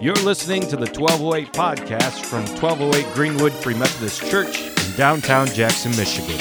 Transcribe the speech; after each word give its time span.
You're 0.00 0.14
listening 0.14 0.62
to 0.68 0.76
the 0.76 0.86
1208 0.86 1.52
podcast 1.52 2.24
from 2.24 2.46
1208 2.62 3.14
Greenwood 3.14 3.52
Free 3.52 3.74
Methodist 3.74 4.24
Church 4.30 4.60
in 4.60 4.96
downtown 4.96 5.48
Jackson, 5.48 5.90
Michigan. 5.96 6.36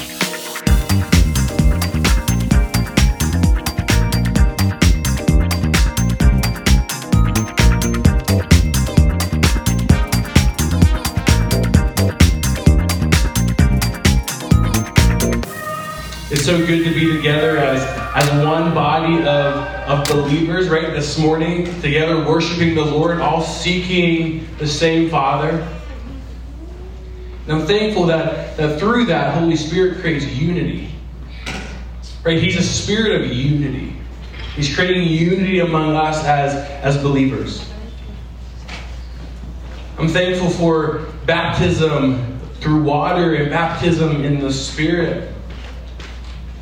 It's 16.29 16.45
so 16.45 16.63
good 16.63 16.83
to 16.83 16.93
be 16.93 17.11
together 17.17 17.57
as, 17.57 18.06
as 18.17 18.43
one 18.43 18.73
body 18.73 19.19
of, 19.19 19.53
of 19.87 20.07
believers, 20.07 20.69
right? 20.69 20.91
This 20.91 21.19
morning, 21.19 21.65
together 21.81 22.25
worshiping 22.25 22.73
the 22.73 22.83
Lord, 22.83 23.19
all 23.21 23.43
seeking 23.43 24.47
the 24.57 24.65
same 24.65 25.07
Father. 25.07 25.51
And 27.43 27.51
I'm 27.51 27.67
thankful 27.67 28.07
that, 28.07 28.57
that 28.57 28.79
through 28.79 29.05
that, 29.05 29.35
Holy 29.35 29.55
Spirit 29.55 29.99
creates 30.01 30.25
unity. 30.25 30.89
Right? 32.23 32.41
He's 32.41 32.57
a 32.57 32.63
spirit 32.63 33.21
of 33.21 33.31
unity. 33.31 33.95
He's 34.55 34.73
creating 34.73 35.07
unity 35.07 35.59
among 35.59 35.95
us 35.95 36.25
as, 36.25 36.55
as 36.55 36.97
believers. 36.97 37.69
I'm 39.99 40.07
thankful 40.07 40.49
for 40.49 41.11
baptism 41.27 42.39
through 42.61 42.81
water 42.81 43.35
and 43.35 43.51
baptism 43.51 44.23
in 44.23 44.39
the 44.39 44.51
Spirit 44.51 45.36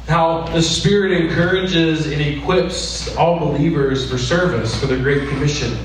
how 0.08 0.44
the 0.48 0.62
Spirit 0.62 1.12
encourages 1.12 2.06
and 2.12 2.22
equips 2.22 3.16
all 3.16 3.40
believers 3.40 4.10
for 4.10 4.18
service 4.18 4.80
for 4.80 4.86
the 4.86 4.98
Great 4.98 5.28
Commission. 5.30 5.78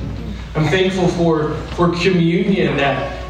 I'm 0.55 0.67
thankful 0.67 1.09
for, 1.09 1.55
for 1.75 1.91
communion, 1.97 2.77
that 2.77 3.25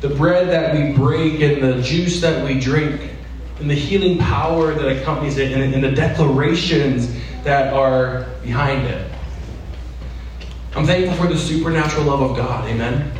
the 0.00 0.10
bread 0.10 0.48
that 0.48 0.74
we 0.74 0.92
break 0.94 1.40
and 1.40 1.62
the 1.62 1.80
juice 1.80 2.20
that 2.20 2.44
we 2.44 2.60
drink, 2.60 3.12
and 3.60 3.70
the 3.70 3.74
healing 3.74 4.18
power 4.18 4.74
that 4.74 5.00
accompanies 5.00 5.38
it, 5.38 5.52
and, 5.52 5.74
and 5.74 5.82
the 5.82 5.92
declarations 5.92 7.14
that 7.42 7.72
are 7.72 8.26
behind 8.42 8.86
it. 8.86 9.10
I'm 10.74 10.84
thankful 10.84 11.16
for 11.16 11.32
the 11.32 11.38
supernatural 11.38 12.04
love 12.04 12.20
of 12.20 12.36
God. 12.36 12.68
Amen 12.68 13.16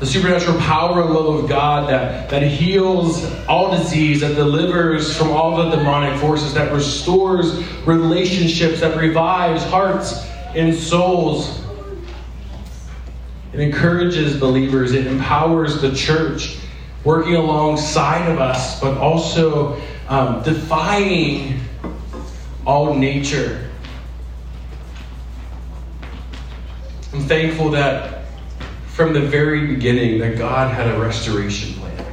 the 0.00 0.06
supernatural 0.06 0.58
power 0.60 1.02
and 1.02 1.10
love 1.10 1.44
of 1.44 1.48
God 1.48 1.90
that, 1.90 2.30
that 2.30 2.42
heals 2.42 3.30
all 3.46 3.70
disease, 3.76 4.22
that 4.22 4.34
delivers 4.34 5.14
from 5.14 5.30
all 5.30 5.58
the 5.58 5.76
demonic 5.76 6.18
forces, 6.18 6.54
that 6.54 6.72
restores 6.72 7.62
relationships, 7.86 8.80
that 8.80 8.96
revives 8.96 9.62
hearts 9.64 10.24
and 10.54 10.74
souls. 10.74 11.62
It 13.52 13.60
encourages 13.60 14.40
believers, 14.40 14.92
it 14.92 15.06
empowers 15.06 15.82
the 15.82 15.94
church, 15.94 16.56
working 17.04 17.34
alongside 17.34 18.26
of 18.30 18.38
us, 18.38 18.80
but 18.80 18.96
also 18.96 19.78
um, 20.08 20.42
defying 20.42 21.60
all 22.66 22.94
nature. 22.94 23.68
I'm 27.12 27.20
thankful 27.22 27.70
that 27.72 28.19
from 29.00 29.14
the 29.14 29.20
very 29.22 29.66
beginning 29.66 30.18
that 30.18 30.36
God 30.36 30.74
had 30.74 30.86
a 30.86 31.00
restoration 31.00 31.72
plan. 31.72 32.04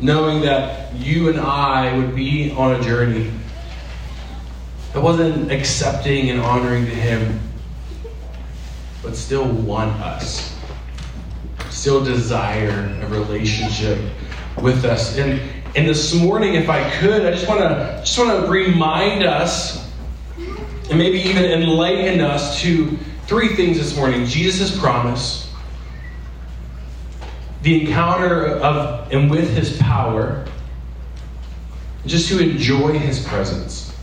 Knowing 0.00 0.42
that 0.42 0.94
you 0.94 1.28
and 1.28 1.40
I 1.40 1.98
would 1.98 2.14
be 2.14 2.52
on 2.52 2.76
a 2.76 2.82
journey 2.84 3.28
that 4.92 5.02
wasn't 5.02 5.50
accepting 5.50 6.30
and 6.30 6.40
honoring 6.40 6.84
to 6.84 6.94
Him, 6.94 7.40
but 9.02 9.16
still 9.16 9.44
want 9.44 9.90
us, 10.00 10.56
still 11.68 12.04
desire 12.04 12.96
a 13.02 13.08
relationship 13.08 13.98
with 14.62 14.84
us. 14.84 15.18
And 15.18 15.40
and 15.74 15.88
this 15.88 16.14
morning, 16.14 16.54
if 16.54 16.68
I 16.68 16.88
could, 17.00 17.26
I 17.26 17.32
just 17.32 17.48
want 17.48 17.58
to 17.58 18.02
just 18.04 18.16
want 18.20 18.44
to 18.44 18.48
remind 18.48 19.24
us, 19.24 19.84
and 20.88 20.96
maybe 20.96 21.18
even 21.22 21.44
enlighten 21.44 22.20
us 22.20 22.60
to 22.60 22.96
three 23.32 23.56
things 23.56 23.78
this 23.78 23.96
morning 23.96 24.26
Jesus' 24.26 24.78
promise, 24.78 25.50
the 27.62 27.80
encounter 27.80 28.44
of 28.58 29.10
and 29.10 29.30
with 29.30 29.56
his 29.56 29.74
power, 29.78 30.44
just 32.04 32.28
to 32.28 32.38
enjoy 32.38 32.98
his 32.98 33.24
presence. 33.24 33.96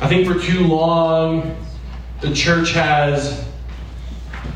I 0.00 0.06
think 0.06 0.28
for 0.28 0.38
too 0.38 0.64
long, 0.64 1.56
the 2.20 2.32
church 2.32 2.70
has 2.70 3.44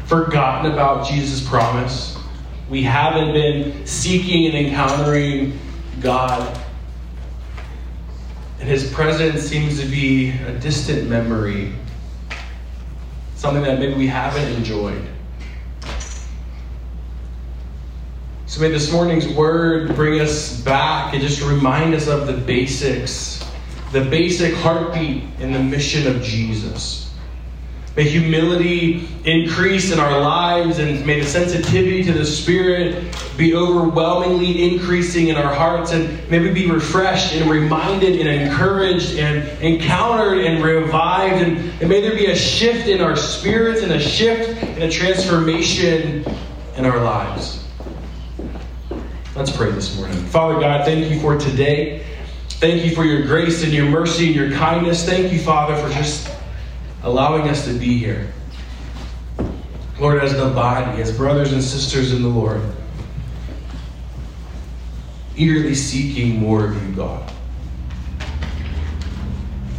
forgotten 0.04 0.70
about 0.70 1.08
Jesus' 1.08 1.44
promise. 1.44 2.16
We 2.70 2.84
haven't 2.84 3.32
been 3.32 3.84
seeking 3.88 4.46
and 4.46 4.68
encountering 4.68 5.58
God. 6.00 6.60
And 8.60 8.68
his 8.68 8.88
presence 8.92 9.42
seems 9.42 9.80
to 9.80 9.86
be 9.88 10.30
a 10.30 10.56
distant 10.60 11.10
memory 11.10 11.74
something 13.36 13.62
that 13.62 13.78
maybe 13.78 13.94
we 13.94 14.06
haven't 14.06 14.50
enjoyed. 14.54 15.06
So 18.46 18.62
may 18.62 18.70
this 18.70 18.90
morning's 18.90 19.28
word 19.28 19.94
bring 19.94 20.20
us 20.20 20.60
back 20.62 21.12
and 21.12 21.22
just 21.22 21.42
remind 21.42 21.94
us 21.94 22.08
of 22.08 22.26
the 22.26 22.32
basics, 22.32 23.44
the 23.92 24.00
basic 24.00 24.54
heartbeat 24.54 25.24
and 25.38 25.54
the 25.54 25.62
mission 25.62 26.06
of 26.06 26.22
Jesus. 26.22 27.05
May 27.96 28.04
humility 28.04 29.08
increase 29.24 29.90
in 29.90 29.98
our 29.98 30.20
lives 30.20 30.78
and 30.78 31.04
may 31.06 31.20
the 31.20 31.26
sensitivity 31.26 32.04
to 32.04 32.12
the 32.12 32.26
Spirit 32.26 33.16
be 33.38 33.54
overwhelmingly 33.54 34.70
increasing 34.70 35.28
in 35.28 35.36
our 35.36 35.54
hearts. 35.54 35.92
And 35.92 36.30
may 36.30 36.38
we 36.38 36.52
be 36.52 36.70
refreshed 36.70 37.34
and 37.34 37.50
reminded 37.50 38.20
and 38.20 38.28
encouraged 38.28 39.16
and 39.16 39.48
encountered 39.62 40.44
and 40.44 40.62
revived. 40.62 41.42
And, 41.42 41.56
and 41.80 41.88
may 41.88 42.02
there 42.02 42.14
be 42.14 42.26
a 42.26 42.36
shift 42.36 42.86
in 42.86 43.00
our 43.00 43.16
spirits 43.16 43.82
and 43.82 43.92
a 43.92 44.00
shift 44.00 44.62
and 44.62 44.82
a 44.82 44.90
transformation 44.90 46.22
in 46.76 46.84
our 46.84 47.02
lives. 47.02 47.64
Let's 49.34 49.56
pray 49.56 49.70
this 49.70 49.96
morning. 49.96 50.18
Father 50.26 50.60
God, 50.60 50.84
thank 50.84 51.10
you 51.10 51.18
for 51.18 51.38
today. 51.38 52.04
Thank 52.48 52.84
you 52.84 52.94
for 52.94 53.04
your 53.04 53.22
grace 53.22 53.64
and 53.64 53.72
your 53.72 53.86
mercy 53.86 54.26
and 54.26 54.36
your 54.36 54.50
kindness. 54.52 55.06
Thank 55.06 55.32
you, 55.32 55.38
Father, 55.38 55.76
for 55.76 55.92
just 55.94 56.35
allowing 57.06 57.48
us 57.48 57.64
to 57.64 57.72
be 57.72 57.96
here. 57.98 58.32
Lord, 60.00 60.22
as 60.22 60.36
the 60.36 60.48
body, 60.48 61.00
as 61.00 61.16
brothers 61.16 61.52
and 61.52 61.62
sisters 61.62 62.12
in 62.12 62.20
the 62.20 62.28
Lord, 62.28 62.60
eagerly 65.36 65.76
seeking 65.76 66.40
more 66.40 66.66
of 66.66 66.82
you, 66.82 66.94
God. 66.94 67.32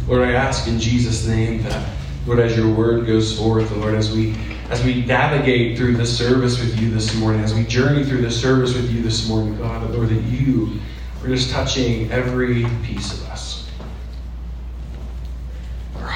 Lord, 0.08 0.22
I 0.22 0.32
ask 0.32 0.66
in 0.68 0.80
Jesus' 0.80 1.26
name 1.26 1.62
that, 1.64 1.88
Lord, 2.26 2.40
as 2.40 2.56
your 2.56 2.74
word 2.74 3.06
goes 3.06 3.38
forth, 3.38 3.70
and 3.72 3.82
Lord, 3.82 3.94
as 3.94 4.10
we 4.10 4.34
as 4.70 4.84
we 4.84 5.02
navigate 5.06 5.78
through 5.78 5.96
this 5.96 6.16
service 6.16 6.58
with 6.58 6.78
you 6.78 6.90
this 6.90 7.14
morning, 7.16 7.42
as 7.42 7.54
we 7.54 7.64
journey 7.64 8.04
through 8.04 8.20
this 8.20 8.38
service 8.38 8.74
with 8.74 8.90
you 8.90 9.02
this 9.02 9.26
morning, 9.26 9.56
God, 9.56 9.90
Lord, 9.92 10.10
that 10.10 10.22
you 10.24 10.78
are 11.22 11.28
just 11.28 11.50
touching 11.50 12.10
every 12.10 12.66
piece 12.82 13.14
of 13.14 13.26
us 13.28 13.47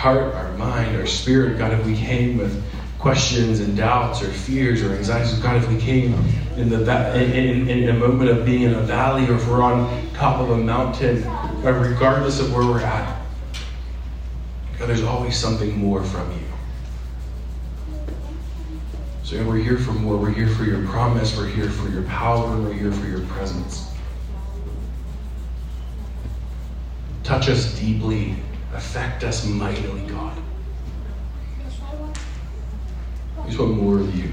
heart, 0.02 0.34
our 0.34 0.52
mind, 0.54 0.96
our 0.96 1.06
spirit, 1.06 1.56
God, 1.56 1.72
if 1.72 1.86
we 1.86 1.96
came 1.96 2.36
with 2.36 2.60
questions 2.98 3.60
and 3.60 3.76
doubts 3.76 4.20
or 4.20 4.26
fears 4.32 4.82
or 4.82 4.92
anxieties, 4.94 5.38
God, 5.38 5.54
if 5.62 5.68
we 5.68 5.78
came 5.78 6.12
in 6.56 6.68
the 6.68 6.80
in, 7.14 7.68
in, 7.68 7.68
in 7.68 7.88
a 7.88 7.92
moment 7.92 8.28
of 8.28 8.44
being 8.44 8.62
in 8.62 8.74
a 8.74 8.80
valley 8.80 9.24
or 9.28 9.34
if 9.34 9.48
we're 9.48 9.62
on 9.62 10.12
top 10.12 10.40
of 10.40 10.50
a 10.50 10.56
mountain, 10.56 11.22
God, 11.22 11.64
regardless 11.64 12.40
of 12.40 12.52
where 12.52 12.66
we're 12.66 12.80
at, 12.80 13.16
God, 14.76 14.88
there's 14.88 15.04
always 15.04 15.36
something 15.36 15.78
more 15.78 16.02
from 16.02 16.28
you. 16.32 16.38
So 19.22 19.40
we're 19.46 19.58
here 19.58 19.78
for 19.78 19.92
more. 19.92 20.16
We're 20.16 20.32
here 20.32 20.48
for 20.48 20.64
your 20.64 20.84
promise. 20.88 21.36
We're 21.36 21.46
here 21.46 21.70
for 21.70 21.88
your 21.90 22.02
power. 22.02 22.60
We're 22.60 22.72
here 22.72 22.90
for 22.90 23.06
your 23.06 23.24
presence. 23.26 23.88
Touch 27.22 27.48
us 27.48 27.78
deeply 27.78 28.34
affect 28.72 29.24
us 29.24 29.46
mightily, 29.46 30.02
God. 30.06 30.36
We 33.38 33.46
just 33.46 33.58
want 33.58 33.76
more 33.76 33.98
of 33.98 34.14
you. 34.14 34.32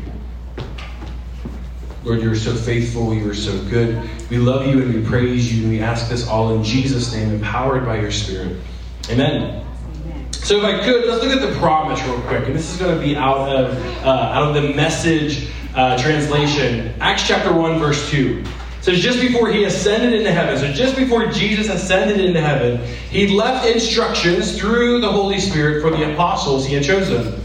Lord, 2.04 2.22
you're 2.22 2.36
so 2.36 2.56
faithful. 2.56 3.14
You 3.14 3.30
are 3.30 3.36
so 3.36 3.62
good. 3.66 4.10
We 4.30 4.38
love 4.38 4.66
you 4.68 4.82
and 4.82 4.94
we 4.94 5.04
praise 5.04 5.54
you 5.54 5.64
and 5.64 5.72
we 5.72 5.82
ask 5.82 6.10
this 6.10 6.28
all 6.28 6.54
in 6.56 6.64
Jesus' 6.64 7.14
name, 7.14 7.34
empowered 7.34 7.86
by 7.86 8.00
your 8.00 8.12
Spirit. 8.12 8.58
Amen. 9.10 9.66
So, 10.32 10.58
if 10.58 10.64
I 10.64 10.84
could, 10.84 11.06
let's 11.06 11.24
look 11.24 11.36
at 11.36 11.42
the 11.42 11.60
promise 11.60 12.02
real 12.04 12.22
quick. 12.22 12.46
And 12.46 12.56
this 12.56 12.72
is 12.72 12.80
going 12.80 12.98
to 12.98 13.04
be 13.04 13.16
out 13.16 13.50
of, 13.50 13.78
uh, 14.06 14.10
out 14.10 14.48
of 14.48 14.62
the 14.62 14.74
message 14.74 15.50
uh, 15.76 15.98
translation. 15.98 16.94
Acts 17.02 17.28
chapter 17.28 17.54
1, 17.54 17.78
verse 17.80 18.10
2. 18.10 18.44
So 18.82 18.94
just 18.94 19.20
before 19.20 19.52
he 19.52 19.66
ascended 19.66 20.14
into 20.14 20.32
heaven, 20.32 20.58
so 20.58 20.72
just 20.72 20.96
before 20.96 21.28
Jesus 21.28 21.70
ascended 21.70 22.22
into 22.22 22.40
heaven, 22.40 22.84
he 23.10 23.28
left 23.28 23.66
instructions 23.68 24.58
through 24.58 25.02
the 25.02 25.12
Holy 25.12 25.40
Spirit 25.40 25.82
for 25.82 25.92
the 25.92 26.14
apostles 26.14 26.66
he 26.66 26.76
had 26.76 26.84
chosen. 26.84 27.42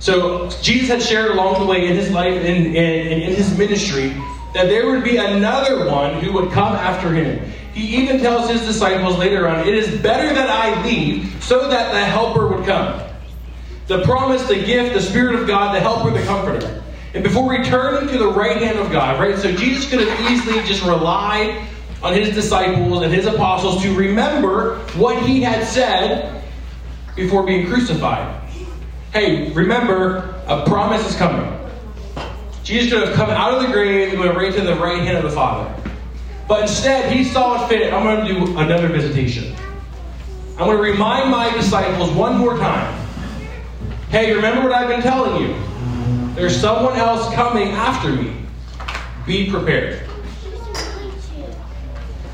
So 0.00 0.48
Jesus 0.62 0.88
had 0.88 1.02
shared 1.02 1.32
along 1.32 1.60
the 1.60 1.66
way 1.66 1.88
in 1.88 1.96
his 1.96 2.10
life 2.10 2.34
and 2.34 2.46
in, 2.46 2.74
in, 2.74 3.20
in 3.22 3.34
his 3.34 3.56
ministry 3.58 4.14
that 4.54 4.66
there 4.68 4.86
would 4.90 5.04
be 5.04 5.18
another 5.18 5.86
one 5.86 6.20
who 6.20 6.32
would 6.32 6.50
come 6.52 6.74
after 6.74 7.12
him. 7.12 7.50
He 7.74 7.96
even 8.02 8.18
tells 8.20 8.50
his 8.50 8.62
disciples 8.62 9.18
later 9.18 9.46
on, 9.46 9.68
It 9.68 9.74
is 9.74 10.00
better 10.00 10.32
that 10.34 10.48
I 10.48 10.82
leave 10.84 11.36
so 11.42 11.68
that 11.68 11.92
the 11.92 12.04
helper 12.04 12.48
would 12.48 12.64
come. 12.64 13.02
The 13.88 14.02
promise, 14.02 14.46
the 14.48 14.56
gift, 14.56 14.94
the 14.94 15.02
Spirit 15.02 15.34
of 15.34 15.46
God, 15.46 15.74
the 15.74 15.80
helper, 15.80 16.10
the 16.10 16.24
comforter. 16.24 16.82
And 17.14 17.24
before 17.24 17.50
returning 17.50 18.08
to 18.10 18.18
the 18.18 18.28
right 18.28 18.58
hand 18.58 18.78
of 18.78 18.92
God, 18.92 19.18
right? 19.18 19.38
So 19.38 19.50
Jesus 19.52 19.88
could 19.88 20.06
have 20.06 20.30
easily 20.30 20.62
just 20.64 20.84
relied 20.84 21.66
on 22.02 22.12
his 22.14 22.34
disciples 22.34 23.02
and 23.02 23.12
his 23.12 23.26
apostles 23.26 23.82
to 23.82 23.94
remember 23.94 24.78
what 24.94 25.22
he 25.22 25.40
had 25.40 25.66
said 25.66 26.44
before 27.16 27.44
being 27.44 27.66
crucified. 27.66 28.40
Hey, 29.12 29.50
remember, 29.52 30.34
a 30.46 30.64
promise 30.66 31.08
is 31.08 31.16
coming. 31.16 31.54
Jesus 32.62 32.92
could 32.92 33.08
have 33.08 33.16
come 33.16 33.30
out 33.30 33.54
of 33.54 33.62
the 33.62 33.72
grave 33.72 34.12
and 34.12 34.20
went 34.20 34.36
right 34.36 34.52
to 34.52 34.60
the 34.60 34.74
right 34.76 35.02
hand 35.02 35.16
of 35.16 35.22
the 35.24 35.30
Father. 35.30 35.74
But 36.46 36.62
instead, 36.62 37.10
he 37.10 37.24
saw 37.24 37.64
it 37.64 37.68
fit. 37.68 37.92
I'm 37.92 38.04
going 38.04 38.26
to 38.26 38.34
do 38.34 38.58
another 38.58 38.88
visitation. 38.88 39.54
I'm 40.58 40.66
going 40.66 40.76
to 40.76 40.82
remind 40.82 41.30
my 41.30 41.50
disciples 41.54 42.10
one 42.10 42.36
more 42.36 42.56
time. 42.58 43.06
Hey, 44.10 44.34
remember 44.34 44.62
what 44.62 44.72
I've 44.72 44.88
been 44.88 45.02
telling 45.02 45.42
you? 45.42 45.67
There's 46.38 46.58
someone 46.60 46.96
else 46.96 47.34
coming 47.34 47.68
after 47.70 48.12
me. 48.12 48.32
Be 49.26 49.50
prepared. 49.50 50.08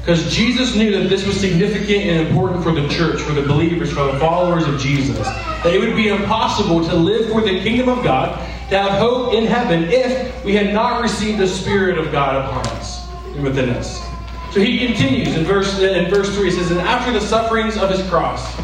Because 0.00 0.30
Jesus 0.30 0.76
knew 0.76 0.92
that 0.98 1.08
this 1.08 1.26
was 1.26 1.40
significant 1.40 2.04
and 2.04 2.28
important 2.28 2.62
for 2.62 2.72
the 2.72 2.86
church, 2.88 3.22
for 3.22 3.32
the 3.32 3.40
believers, 3.40 3.90
for 3.90 4.04
the 4.12 4.18
followers 4.18 4.68
of 4.68 4.78
Jesus. 4.78 5.26
That 5.26 5.72
it 5.72 5.80
would 5.80 5.96
be 5.96 6.08
impossible 6.08 6.84
to 6.84 6.94
live 6.94 7.30
for 7.30 7.40
the 7.40 7.62
kingdom 7.62 7.88
of 7.88 8.04
God, 8.04 8.38
to 8.68 8.78
have 8.78 8.98
hope 8.98 9.32
in 9.32 9.46
heaven, 9.46 9.84
if 9.84 10.44
we 10.44 10.54
had 10.54 10.74
not 10.74 11.00
received 11.00 11.38
the 11.38 11.48
Spirit 11.48 11.96
of 11.96 12.12
God 12.12 12.44
upon 12.44 12.66
us 12.76 13.08
and 13.34 13.42
within 13.42 13.70
us. 13.70 14.02
So 14.52 14.60
he 14.60 14.86
continues 14.86 15.34
in 15.34 15.44
verse, 15.44 15.78
in 15.80 16.10
verse 16.10 16.36
3. 16.36 16.50
He 16.50 16.50
says, 16.50 16.70
And 16.70 16.80
after 16.80 17.10
the 17.10 17.22
sufferings 17.22 17.78
of 17.78 17.88
his 17.88 18.06
cross, 18.10 18.54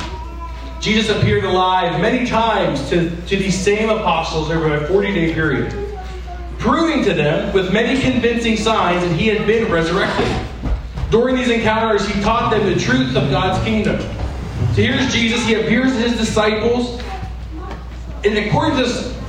Jesus 0.81 1.15
appeared 1.15 1.45
alive 1.45 2.01
many 2.01 2.27
times 2.27 2.89
to, 2.89 3.11
to 3.11 3.37
these 3.37 3.59
same 3.59 3.91
apostles 3.91 4.51
over 4.51 4.75
a 4.75 4.87
40 4.89 5.13
day 5.13 5.35
period, 5.35 5.73
proving 6.59 7.05
to 7.05 7.13
them 7.13 7.53
with 7.53 7.71
many 7.71 8.01
convincing 8.01 8.57
signs 8.57 9.07
that 9.07 9.15
he 9.15 9.29
had 9.29 9.47
been 9.47 9.71
resurrected. 9.71 10.27
During 11.11 11.37
these 11.37 11.51
encounters, 11.51 12.07
he 12.07 12.19
taught 12.23 12.51
them 12.51 12.65
the 12.65 12.81
truth 12.81 13.15
of 13.15 13.31
God's 13.31 13.63
kingdom. 13.63 14.01
So 14.01 14.83
here's 14.83 15.13
Jesus. 15.13 15.45
He 15.45 15.55
appears 15.55 15.93
to 15.93 15.99
his 15.99 16.17
disciples. 16.17 17.03
And 18.25 18.39
according 18.39 18.79
to 18.79 18.89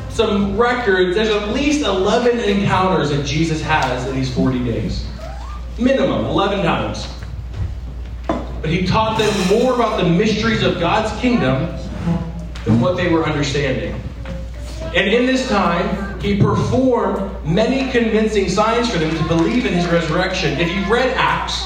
some 0.10 0.58
records, 0.58 1.16
there's 1.16 1.30
at 1.30 1.50
least 1.50 1.86
11 1.86 2.40
encounters 2.40 3.10
that 3.10 3.26
Jesus 3.26 3.62
has 3.62 4.08
in 4.08 4.16
these 4.16 4.34
40 4.34 4.64
days. 4.64 5.06
Minimum, 5.78 6.26
11 6.26 6.64
times. 6.64 7.08
But 8.62 8.70
he 8.70 8.86
taught 8.86 9.18
them 9.18 9.60
more 9.60 9.74
about 9.74 10.02
the 10.02 10.08
mysteries 10.08 10.64
of 10.64 10.80
God's 10.80 11.20
kingdom 11.20 11.76
than 12.64 12.80
what 12.80 12.96
they 12.96 13.10
were 13.10 13.26
understanding. 13.26 14.00
And 14.96 15.08
in 15.08 15.26
this 15.26 15.48
time, 15.50 16.20
he 16.20 16.38
performed 16.40 17.46
many 17.46 17.92
convincing 17.92 18.50
signs 18.50 18.92
for 18.92 19.00
them 19.00 19.16
to 19.16 19.24
believe 19.28 19.66
in 19.66 19.74
his 19.74 19.88
resurrection. 19.88 20.60
If 20.60 20.72
you've 20.76 20.90
read 20.90 21.16
Acts, 21.18 21.66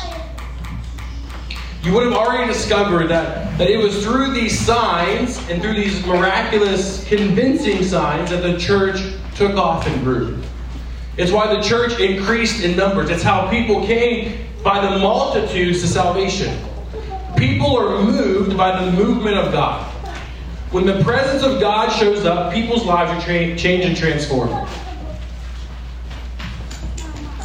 you 1.83 1.93
would 1.93 2.03
have 2.03 2.13
already 2.13 2.51
discovered 2.51 3.07
that, 3.09 3.57
that 3.57 3.69
it 3.69 3.77
was 3.77 4.03
through 4.03 4.31
these 4.33 4.57
signs 4.57 5.37
and 5.49 5.61
through 5.61 5.73
these 5.73 6.05
miraculous, 6.05 7.05
convincing 7.07 7.83
signs 7.83 8.29
that 8.29 8.41
the 8.41 8.57
church 8.57 9.01
took 9.35 9.55
off 9.55 9.85
and 9.85 10.03
grew. 10.03 10.41
It's 11.17 11.31
why 11.31 11.53
the 11.53 11.61
church 11.61 11.99
increased 11.99 12.63
in 12.63 12.75
numbers. 12.75 13.09
It's 13.09 13.23
how 13.23 13.49
people 13.49 13.85
came 13.85 14.47
by 14.63 14.81
the 14.81 14.97
multitudes 14.99 15.81
to 15.81 15.87
salvation. 15.87 16.57
People 17.37 17.77
are 17.77 18.01
moved 18.01 18.57
by 18.57 18.83
the 18.83 18.91
movement 18.91 19.37
of 19.37 19.51
God. 19.51 19.91
When 20.71 20.85
the 20.85 21.03
presence 21.03 21.43
of 21.43 21.59
God 21.59 21.89
shows 21.89 22.25
up, 22.25 22.53
people's 22.53 22.85
lives 22.85 23.11
are 23.11 23.25
tra- 23.25 23.57
changed 23.57 23.87
and 23.87 23.95
transformed. 23.95 24.67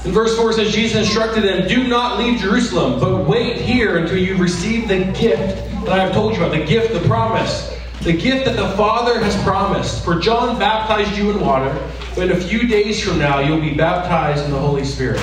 In 0.04 0.12
verse 0.12 0.36
4 0.36 0.54
says, 0.54 0.72
Jesus 0.72 1.06
instructed 1.06 1.42
them, 1.42 1.68
Do 1.68 1.86
not 1.86 2.18
leave 2.18 2.40
Jerusalem, 2.40 2.98
but 2.98 3.28
wait 3.28 3.58
here 3.58 3.98
until 3.98 4.16
you 4.16 4.36
receive 4.36 4.88
the 4.88 5.04
gift 5.12 5.56
that 5.84 5.90
I 5.90 6.04
have 6.04 6.12
told 6.12 6.34
you 6.34 6.42
about 6.42 6.56
the 6.56 6.64
gift, 6.64 6.92
the 6.94 7.06
promise, 7.06 7.78
the 8.00 8.12
gift 8.12 8.46
that 8.46 8.56
the 8.56 8.70
Father 8.76 9.20
has 9.20 9.40
promised. 9.42 10.04
For 10.04 10.18
John 10.18 10.58
baptized 10.58 11.16
you 11.18 11.30
in 11.30 11.40
water, 11.40 11.70
but 12.14 12.30
in 12.30 12.36
a 12.36 12.40
few 12.40 12.66
days 12.66 13.02
from 13.02 13.18
now 13.18 13.40
you'll 13.40 13.60
be 13.60 13.74
baptized 13.74 14.44
in 14.44 14.50
the 14.50 14.58
Holy 14.58 14.84
Spirit. 14.84 15.20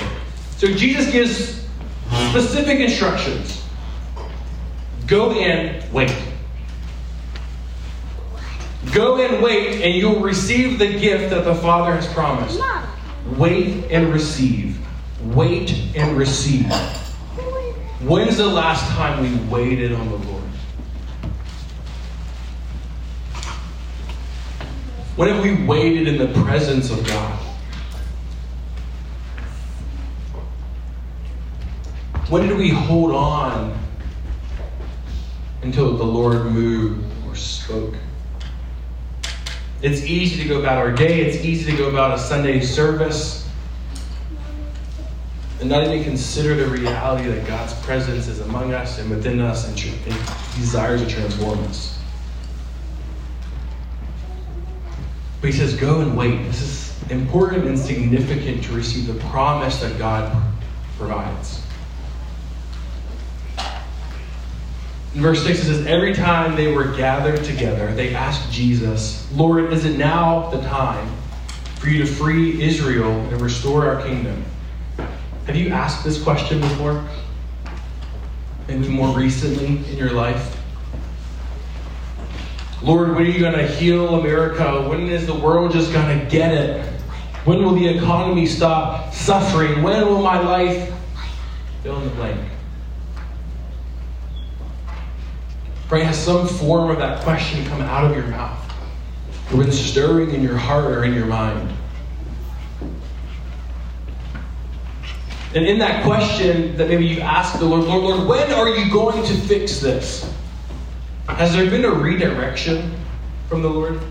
So 0.58 0.68
Jesus 0.68 1.12
gives 1.12 1.66
specific 2.30 2.80
instructions 2.80 3.67
go 5.08 5.34
in, 5.34 5.82
wait. 5.92 6.16
Go 8.94 9.18
and 9.18 9.42
wait, 9.44 9.82
and 9.82 9.94
you'll 9.96 10.20
receive 10.20 10.80
the 10.80 10.88
gift 11.00 11.30
that 11.32 11.44
the 11.46 11.56
Father 11.56 11.96
has 11.96 12.12
promised. 12.14 12.62
Wait 13.36 13.86
and 13.92 14.14
receive. 14.14 14.80
Wait 15.22 15.96
and 15.96 16.18
receive. 16.18 16.72
When's 18.02 18.38
the 18.38 18.46
last 18.46 18.88
time 18.92 19.22
we 19.22 19.52
waited 19.52 19.92
on 19.92 20.10
the 20.10 20.18
Lord? 20.18 20.44
When 25.16 25.30
have 25.30 25.44
we 25.44 25.66
waited 25.66 26.08
in 26.08 26.18
the 26.20 26.42
presence 26.44 26.92
of 26.92 27.06
God? 27.08 27.40
When 32.30 32.48
did 32.48 32.58
we 32.58 32.70
hold 32.70 33.12
on 33.12 33.78
until 35.68 35.98
the 35.98 36.04
Lord 36.04 36.46
moved 36.46 37.06
or 37.28 37.36
spoke? 37.36 37.94
It's 39.82 40.02
easy 40.04 40.42
to 40.42 40.48
go 40.48 40.60
about 40.60 40.78
our 40.78 40.92
day, 40.92 41.22
it's 41.22 41.44
easy 41.44 41.70
to 41.70 41.78
go 41.78 41.90
about 41.90 42.18
a 42.18 42.20
Sunday 42.20 42.62
service 42.62 43.48
and 45.60 45.70
not 45.70 45.84
even 45.84 46.04
consider 46.04 46.56
the 46.56 46.68
reality 46.68 47.28
that 47.30 47.46
God's 47.46 47.74
presence 47.82 48.28
is 48.28 48.40
among 48.40 48.74
us 48.74 48.98
and 49.00 49.10
within 49.10 49.42
us 49.42 49.68
and, 49.68 49.78
and 50.06 50.16
desires 50.56 51.02
to 51.02 51.08
transform 51.10 51.60
us. 51.66 52.00
But 55.42 55.52
he 55.52 55.58
says, 55.58 55.76
Go 55.76 56.00
and 56.00 56.18
wait. 56.18 56.44
This 56.46 56.62
is 56.62 57.12
important 57.12 57.66
and 57.66 57.78
significant 57.78 58.64
to 58.64 58.74
receive 58.74 59.08
the 59.08 59.20
promise 59.26 59.82
that 59.82 59.98
God 59.98 60.32
provides. 60.98 61.67
In 65.18 65.24
verse 65.24 65.44
6, 65.44 65.62
it 65.62 65.64
says, 65.64 65.88
Every 65.88 66.14
time 66.14 66.56
they 66.56 66.72
were 66.72 66.96
gathered 66.96 67.44
together, 67.44 67.92
they 67.96 68.14
asked 68.14 68.52
Jesus, 68.52 69.28
Lord, 69.34 69.74
is 69.74 69.84
it 69.84 69.98
now 69.98 70.52
the 70.52 70.62
time 70.62 71.12
for 71.78 71.90
you 71.90 71.98
to 71.98 72.06
free 72.06 72.62
Israel 72.62 73.10
and 73.10 73.42
restore 73.42 73.90
our 73.90 74.00
kingdom? 74.06 74.46
Have 75.48 75.56
you 75.56 75.70
asked 75.70 76.04
this 76.04 76.22
question 76.22 76.62
before? 76.62 77.04
Maybe 78.68 78.90
more 78.90 79.10
recently 79.18 79.78
in 79.92 79.98
your 79.98 80.12
life? 80.12 80.56
Lord, 82.84 83.16
when 83.16 83.26
are 83.26 83.30
you 83.30 83.40
going 83.40 83.58
to 83.58 83.68
heal 83.68 84.20
America? 84.20 84.88
When 84.88 85.10
is 85.10 85.26
the 85.26 85.34
world 85.34 85.72
just 85.72 85.92
going 85.92 86.20
to 86.20 86.26
get 86.28 86.54
it? 86.54 86.86
When 87.44 87.66
will 87.66 87.74
the 87.74 87.88
economy 87.88 88.46
stop 88.46 89.16
suffering? 89.16 89.82
When 89.82 90.06
will 90.06 90.22
my 90.22 90.40
life 90.40 90.94
fill 91.82 91.98
in 91.98 92.04
the 92.04 92.14
blank? 92.14 92.52
Pray 95.88 96.04
has 96.04 96.18
some 96.18 96.48
form 96.48 96.90
of 96.90 96.98
that 96.98 97.24
question 97.24 97.66
come 97.68 97.82
out 97.82 98.04
of 98.04 98.16
your 98.16 98.28
mouth 98.28 98.60
or 99.52 99.58
been 99.60 99.72
stirring 99.72 100.34
in 100.34 100.44
your 100.44 100.58
heart 100.58 100.86
or 100.86 101.06
in 101.06 101.14
your 101.14 101.26
mind. 101.26 101.72
And 105.56 105.66
in 105.66 105.80
that 105.80 106.04
question 106.04 106.76
that 106.76 106.90
maybe 106.90 107.06
you 107.06 107.22
ask 107.22 107.58
the 107.58 107.66
Lord, 107.66 107.86
Lord, 107.86 108.04
Lord, 108.04 108.28
when 108.28 108.52
are 108.52 108.70
you 108.70 108.92
going 108.92 109.26
to 109.26 109.34
fix 109.34 109.80
this? 109.80 110.32
Has 111.30 111.54
there 111.54 111.70
been 111.70 111.86
a 111.86 111.90
redirection 111.90 112.94
from 113.48 113.62
the 113.62 113.70
Lord? 113.70 114.02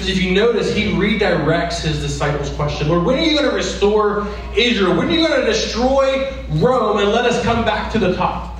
Because 0.00 0.16
if 0.16 0.22
you 0.24 0.32
notice, 0.32 0.72
he 0.74 0.84
redirects 0.92 1.82
his 1.82 2.00
disciples' 2.00 2.48
question 2.54 2.88
Lord, 2.88 3.04
when 3.04 3.18
are 3.18 3.22
you 3.22 3.36
going 3.36 3.50
to 3.50 3.54
restore 3.54 4.26
Israel? 4.56 4.96
When 4.96 5.08
are 5.08 5.10
you 5.10 5.28
going 5.28 5.38
to 5.38 5.46
destroy 5.46 6.32
Rome 6.52 6.96
and 6.96 7.10
let 7.10 7.26
us 7.26 7.44
come 7.44 7.66
back 7.66 7.92
to 7.92 7.98
the 7.98 8.16
top? 8.16 8.58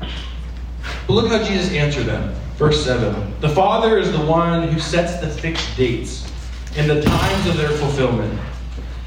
But 0.00 1.10
look 1.10 1.28
how 1.28 1.44
Jesus 1.44 1.70
answered 1.72 2.06
them. 2.06 2.34
Verse 2.56 2.82
7 2.82 3.34
The 3.40 3.50
Father 3.50 3.98
is 3.98 4.10
the 4.12 4.24
one 4.24 4.66
who 4.68 4.80
sets 4.80 5.20
the 5.20 5.28
fixed 5.28 5.76
dates 5.76 6.26
and 6.74 6.88
the 6.88 7.02
times 7.02 7.46
of 7.48 7.58
their 7.58 7.68
fulfillment. 7.68 8.40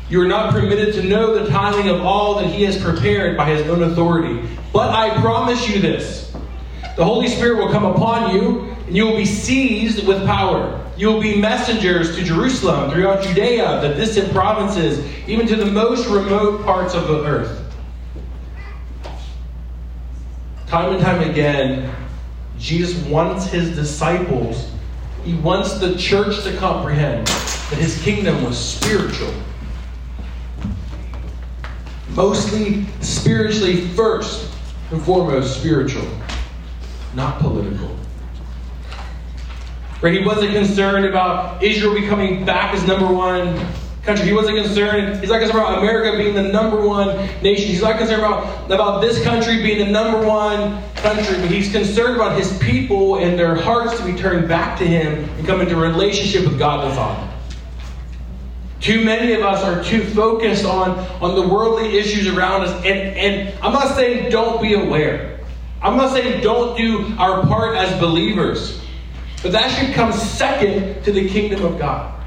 You 0.08 0.22
are 0.22 0.28
not 0.28 0.52
permitted 0.52 0.94
to 0.94 1.02
know 1.02 1.44
the 1.44 1.50
timing 1.50 1.90
of 1.90 2.02
all 2.02 2.36
that 2.42 2.46
He 2.46 2.62
has 2.66 2.80
prepared 2.80 3.36
by 3.36 3.50
His 3.50 3.68
own 3.68 3.82
authority. 3.82 4.48
But 4.72 4.92
I 4.92 5.20
promise 5.20 5.68
you 5.68 5.82
this 5.82 6.32
the 6.96 7.04
Holy 7.04 7.28
Spirit 7.28 7.58
will 7.58 7.72
come 7.72 7.86
upon 7.86 8.36
you 8.36 8.76
and 8.92 8.98
you 8.98 9.06
will 9.06 9.16
be 9.16 9.26
seized 9.26 10.06
with 10.06 10.26
power. 10.26 10.86
You 10.98 11.08
will 11.08 11.22
be 11.22 11.38
messengers 11.40 12.14
to 12.18 12.26
Jerusalem, 12.26 12.92
throughout 12.92 13.24
Judea, 13.24 13.80
the 13.80 13.94
distant 13.94 14.34
provinces, 14.34 15.00
even 15.30 15.48
to 15.48 15.56
the 15.56 15.66
most 15.66 16.10
remote 16.10 16.66
parts 16.66 16.94
of 16.94 17.08
the 17.08 17.24
earth. 17.24 17.74
Time 20.68 20.94
and 20.94 21.02
time 21.02 21.22
again, 21.30 21.96
Jesus 22.60 23.02
wants 23.06 23.46
his 23.46 23.74
disciples, 23.74 24.70
he 25.24 25.36
wants 25.36 25.76
the 25.76 25.96
church 25.96 26.44
to 26.44 26.54
comprehend 26.58 27.28
that 27.28 27.80
his 27.80 27.98
kingdom 28.02 28.44
was 28.44 28.58
spiritual. 28.58 29.34
Mostly 32.10 32.86
spiritually 33.00 33.88
first 33.88 34.54
and 34.92 35.02
foremost 35.02 35.58
spiritual, 35.62 36.10
not 37.16 37.40
political. 37.40 38.01
Right? 40.02 40.14
He 40.14 40.26
wasn't 40.26 40.54
concerned 40.54 41.06
about 41.06 41.62
Israel 41.62 41.94
becoming 41.94 42.44
back 42.44 42.74
as 42.74 42.86
number 42.88 43.06
one 43.06 43.56
country. 44.04 44.26
He 44.26 44.34
wasn't 44.34 44.58
concerned. 44.58 45.20
He's 45.20 45.30
not 45.30 45.42
concerned 45.42 45.60
about 45.60 45.78
America 45.78 46.18
being 46.18 46.34
the 46.34 46.42
number 46.42 46.82
one 46.82 47.16
nation. 47.44 47.68
He's 47.68 47.84
not 47.84 48.00
concerned 48.00 48.22
about, 48.22 48.72
about 48.72 49.02
this 49.02 49.24
country 49.24 49.62
being 49.62 49.86
the 49.86 49.92
number 49.92 50.26
one 50.26 50.82
country. 50.96 51.38
But 51.38 51.52
he's 51.52 51.72
concerned 51.72 52.16
about 52.16 52.38
his 52.38 52.58
people 52.58 53.18
and 53.18 53.38
their 53.38 53.56
hearts 53.56 54.00
to 54.00 54.06
be 54.06 54.18
turned 54.18 54.48
back 54.48 54.80
to 54.80 54.88
him 54.88 55.30
and 55.38 55.46
come 55.46 55.62
into 55.62 55.76
relationship 55.76 56.46
with 56.46 56.58
God 56.58 56.90
the 56.90 56.96
Father. 56.96 57.28
Too 58.80 59.06
many 59.06 59.34
of 59.34 59.44
us 59.44 59.64
are 59.64 59.84
too 59.84 60.04
focused 60.04 60.66
on, 60.66 60.98
on 61.22 61.36
the 61.36 61.48
worldly 61.48 62.00
issues 62.00 62.28
around 62.28 62.64
us. 62.64 62.76
And, 62.78 63.16
and 63.16 63.54
I'm 63.62 63.74
not 63.74 63.96
saying 63.96 64.32
don't 64.32 64.60
be 64.60 64.74
aware. 64.74 65.40
I'm 65.84 65.96
not 65.96 66.12
saying 66.12 66.42
don't 66.42 66.76
do 66.76 67.14
our 67.20 67.46
part 67.46 67.78
as 67.78 68.00
believers. 68.00 68.81
But 69.42 69.54
that 69.54 69.70
should 69.70 69.94
come 69.96 70.14
second 70.14 71.04
to 71.04 71.12
the 71.12 71.28
kingdom 71.28 71.66
of 71.66 71.80
God. 71.80 72.18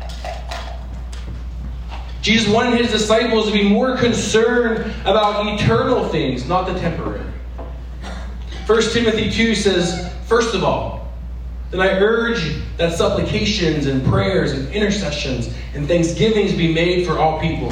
Jesus 2.22 2.52
wanted 2.52 2.80
his 2.80 2.90
disciples 2.90 3.46
to 3.46 3.52
be 3.52 3.68
more 3.68 3.96
concerned 3.96 4.92
about 5.02 5.46
eternal 5.46 6.08
things, 6.08 6.48
not 6.48 6.66
the 6.66 6.78
temporary. 6.80 7.22
1 8.66 8.82
Timothy 8.92 9.30
2 9.30 9.54
says, 9.54 10.10
First 10.26 10.54
of 10.54 10.64
all, 10.64 11.12
then 11.70 11.80
I 11.80 11.90
urge 11.98 12.56
that 12.78 12.94
supplications 12.94 13.86
and 13.86 14.04
prayers 14.06 14.52
and 14.52 14.72
intercessions 14.72 15.54
and 15.74 15.86
thanksgivings 15.86 16.54
be 16.54 16.72
made 16.72 17.06
for 17.06 17.18
all 17.18 17.38
people, 17.40 17.70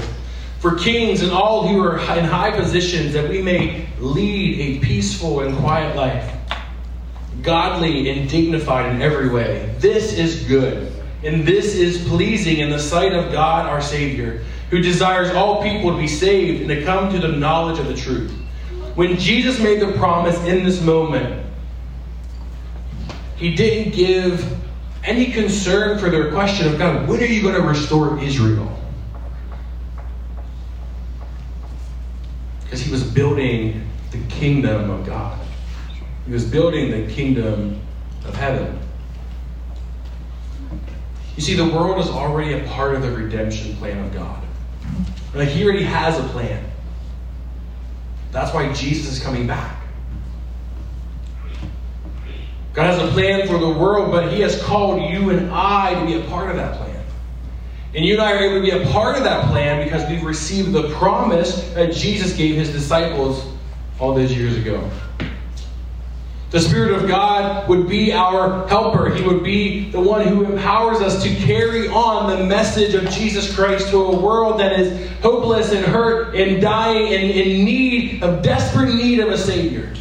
for 0.59 0.75
kings 0.75 1.23
and 1.23 1.33
all 1.33 1.67
who 1.67 1.83
are 1.83 1.97
in 1.97 2.25
high 2.25 2.51
positions, 2.51 3.15
that 3.15 3.29
we 3.29 3.41
may 3.41 3.89
lead 3.99 4.61
a 4.61 4.85
peaceful 4.85 5.41
and 5.41 5.57
quiet 5.57 5.97
life 5.97 6.42
godly 7.41 8.11
and 8.11 8.29
dignified 8.29 8.95
in 8.95 9.01
every 9.01 9.29
way. 9.29 9.75
This 9.79 10.13
is 10.13 10.45
good, 10.45 10.93
and 11.25 11.47
this 11.47 11.75
is 11.75 12.07
pleasing 12.07 12.59
in 12.59 12.71
the 12.71 12.79
sight 12.79 13.13
of 13.13 13.33
God 13.33 13.67
our 13.67 13.81
Savior, 13.81 14.45
who 14.71 14.81
desires 14.81 15.31
all 15.35 15.63
people 15.63 15.93
to 15.93 15.99
be 15.99 16.09
saved 16.09 16.61
and 16.61 16.69
to 16.69 16.85
come 16.85 17.11
to 17.13 17.19
the 17.19 17.29
knowledge 17.37 17.79
of 17.79 17.87
the 17.87 17.95
truth. 17.95 18.31
When 18.95 19.19
Jesus 19.19 19.59
made 19.59 19.81
the 19.81 19.93
promise 19.93 20.37
in 20.45 20.65
this 20.65 20.83
moment, 20.83 21.47
he 23.37 23.55
didn't 23.55 23.95
give 23.95 24.47
any 25.05 25.33
concern 25.33 25.99
for 25.99 26.11
their 26.11 26.31
question 26.31 26.69
of 26.69 26.79
God, 26.79 27.09
when 27.09 27.21
are 27.21 27.25
you 27.25 27.43
going 27.43 27.55
to 27.55 27.63
restore 27.63 28.19
Israel? 28.21 28.79
Because 32.63 32.81
he 32.81 32.91
was 32.91 33.03
building 33.03 33.89
the 34.11 34.19
kingdom 34.29 34.91
of 34.91 35.05
God. 35.05 35.39
He 36.27 36.33
was 36.33 36.45
building 36.45 36.91
the 36.91 37.13
kingdom 37.13 37.81
of 38.25 38.35
heaven. 38.35 38.79
You 41.37 41.43
see, 41.43 41.55
the 41.55 41.69
world 41.69 41.99
is 41.99 42.09
already 42.09 42.55
a 42.55 42.69
part 42.69 42.95
of 42.95 43.03
the 43.03 43.11
redemption 43.11 43.75
plan 43.77 44.05
of 44.05 44.13
God. 44.13 44.43
Like, 45.35 45.49
he 45.49 45.65
already 45.65 45.85
has 45.85 46.19
a 46.19 46.25
plan. 46.29 46.63
That's 48.31 48.53
why 48.55 48.73
Jesus 48.73 49.13
is 49.13 49.23
coming 49.23 49.47
back. 49.47 49.83
God 52.73 52.87
has 52.87 52.99
a 53.07 53.13
plan 53.13 53.47
for 53.47 53.59
the 53.59 53.69
world, 53.69 54.11
but 54.11 54.33
He 54.33 54.41
has 54.41 54.61
called 54.63 55.03
you 55.03 55.31
and 55.31 55.51
I 55.51 55.95
to 56.01 56.07
be 56.07 56.15
a 56.15 56.29
part 56.29 56.51
of 56.51 56.57
that 56.57 56.79
plan. 56.79 57.05
And 57.95 58.05
you 58.05 58.15
and 58.15 58.23
I 58.23 58.33
are 58.33 58.39
able 58.39 58.57
to 58.57 58.63
be 58.63 58.71
a 58.71 58.91
part 58.91 59.19
of 59.19 59.25
that 59.25 59.51
plan 59.51 59.85
because 59.85 60.09
we've 60.09 60.23
received 60.23 60.73
the 60.73 60.89
promise 60.95 61.71
that 61.75 61.93
Jesus 61.93 62.35
gave 62.35 62.57
His 62.57 62.71
disciples 62.71 63.45
all 64.01 64.15
those 64.15 64.33
years 64.33 64.57
ago. 64.57 64.91
The 66.53 66.61
Spirit 66.61 66.93
of 66.93 67.09
God 67.09 67.67
would 67.67 67.89
be 67.89 68.13
our 68.13 68.69
helper. 68.69 69.09
He 69.09 69.23
would 69.23 69.43
be 69.43 69.91
the 69.91 70.01
one 70.01 70.27
who 70.27 70.45
empowers 70.45 70.99
us 70.99 71.23
to 71.23 71.35
carry 71.35 71.89
on 71.89 72.29
the 72.29 72.45
message 72.45 72.93
of 72.93 73.09
Jesus 73.09 73.55
Christ 73.55 73.89
to 73.89 73.97
a 73.97 74.21
world 74.21 74.61
that 74.61 74.79
is 74.79 75.11
hopeless 75.23 75.73
and 75.73 75.83
hurt 75.83 76.37
and 76.37 76.61
dying 76.61 77.15
and 77.15 77.31
in 77.31 77.65
need 77.65 78.23
of 78.23 78.43
desperate 78.43 78.95
need 78.95 79.21
of 79.21 79.31
a 79.31 79.39
Savior. 79.39 79.95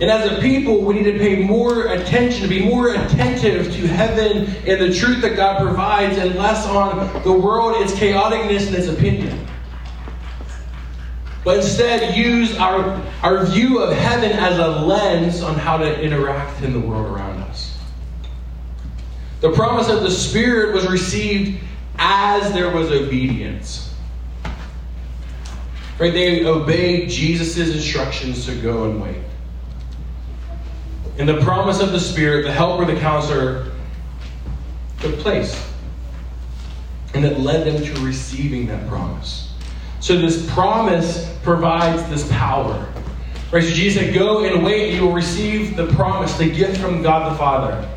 And 0.00 0.04
as 0.04 0.32
a 0.32 0.40
people, 0.40 0.80
we 0.80 0.94
need 0.94 1.12
to 1.12 1.18
pay 1.18 1.44
more 1.44 1.88
attention, 1.88 2.40
to 2.44 2.48
be 2.48 2.64
more 2.64 2.94
attentive 2.94 3.66
to 3.66 3.86
heaven 3.86 4.46
and 4.66 4.80
the 4.80 4.94
truth 4.94 5.20
that 5.20 5.36
God 5.36 5.62
provides, 5.62 6.16
and 6.16 6.36
less 6.36 6.66
on 6.66 7.22
the 7.22 7.32
world, 7.32 7.82
its 7.82 7.92
chaoticness, 7.92 8.68
and 8.68 8.76
its 8.76 8.88
opinion 8.88 9.46
but 11.44 11.58
instead 11.58 12.16
use 12.16 12.56
our, 12.56 13.00
our 13.22 13.44
view 13.44 13.78
of 13.78 13.94
heaven 13.94 14.32
as 14.32 14.58
a 14.58 14.66
lens 14.66 15.42
on 15.42 15.56
how 15.56 15.76
to 15.76 16.00
interact 16.00 16.62
in 16.62 16.72
the 16.72 16.80
world 16.80 17.06
around 17.06 17.38
us. 17.42 17.78
The 19.40 19.52
promise 19.52 19.90
of 19.90 20.02
the 20.02 20.10
Spirit 20.10 20.74
was 20.74 20.88
received 20.88 21.62
as 21.98 22.50
there 22.54 22.74
was 22.74 22.90
obedience. 22.90 23.94
Right? 25.98 26.12
They 26.12 26.46
obeyed 26.46 27.10
Jesus' 27.10 27.58
instructions 27.74 28.46
to 28.46 28.54
go 28.56 28.90
and 28.90 29.02
wait. 29.02 29.22
And 31.18 31.28
the 31.28 31.40
promise 31.42 31.80
of 31.80 31.92
the 31.92 32.00
Spirit, 32.00 32.44
the 32.44 32.52
helper, 32.52 32.86
the 32.86 32.98
counselor, 32.98 33.70
took 35.00 35.18
place. 35.18 35.70
And 37.12 37.24
it 37.24 37.38
led 37.38 37.66
them 37.66 37.84
to 37.84 38.00
receiving 38.00 38.66
that 38.68 38.88
promise. 38.88 39.43
So 40.04 40.18
this 40.18 40.46
promise 40.50 41.34
provides 41.42 42.06
this 42.10 42.30
power. 42.30 42.86
Right? 43.50 43.64
So 43.64 43.70
Jesus 43.70 44.02
said, 44.02 44.12
Go 44.12 44.44
and 44.44 44.62
wait, 44.62 44.90
and 44.90 44.98
you 44.98 45.06
will 45.06 45.14
receive 45.14 45.78
the 45.78 45.86
promise, 45.94 46.36
the 46.36 46.50
gift 46.50 46.76
from 46.76 47.00
God 47.00 47.32
the 47.32 47.38
Father. 47.38 47.88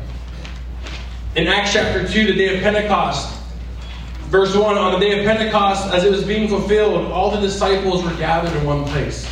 In 1.36 1.48
Acts 1.48 1.74
chapter 1.74 2.08
2, 2.08 2.26
the 2.28 2.32
day 2.32 2.56
of 2.56 2.62
Pentecost, 2.62 3.38
verse 4.30 4.56
1 4.56 4.78
on 4.78 4.92
the 4.92 4.98
day 4.98 5.18
of 5.18 5.26
pentecost 5.26 5.92
as 5.92 6.04
it 6.04 6.10
was 6.10 6.22
being 6.22 6.48
fulfilled 6.48 7.10
all 7.12 7.30
the 7.30 7.40
disciples 7.40 8.04
were 8.04 8.14
gathered 8.16 8.54
in 8.58 8.66
one 8.66 8.84
place 8.84 9.26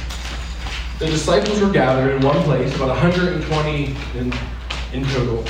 the 0.98 1.04
disciples 1.04 1.60
were 1.60 1.70
gathered 1.70 2.14
in 2.14 2.22
one 2.22 2.42
place 2.44 2.74
about 2.76 2.88
120 2.88 3.94
in, 4.18 4.32
in 4.94 5.04
total 5.10 5.44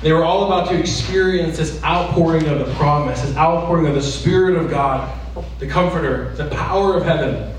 they 0.00 0.14
were 0.14 0.24
all 0.24 0.46
about 0.46 0.66
to 0.70 0.78
experience 0.78 1.58
this 1.58 1.82
outpouring 1.84 2.46
of 2.48 2.66
the 2.66 2.74
promise 2.76 3.20
this 3.20 3.36
outpouring 3.36 3.86
of 3.86 3.94
the 3.94 4.00
spirit 4.00 4.56
of 4.56 4.70
god 4.70 5.14
the 5.58 5.66
Comforter, 5.66 6.34
the 6.36 6.46
power 6.46 6.96
of 6.96 7.04
heaven. 7.04 7.52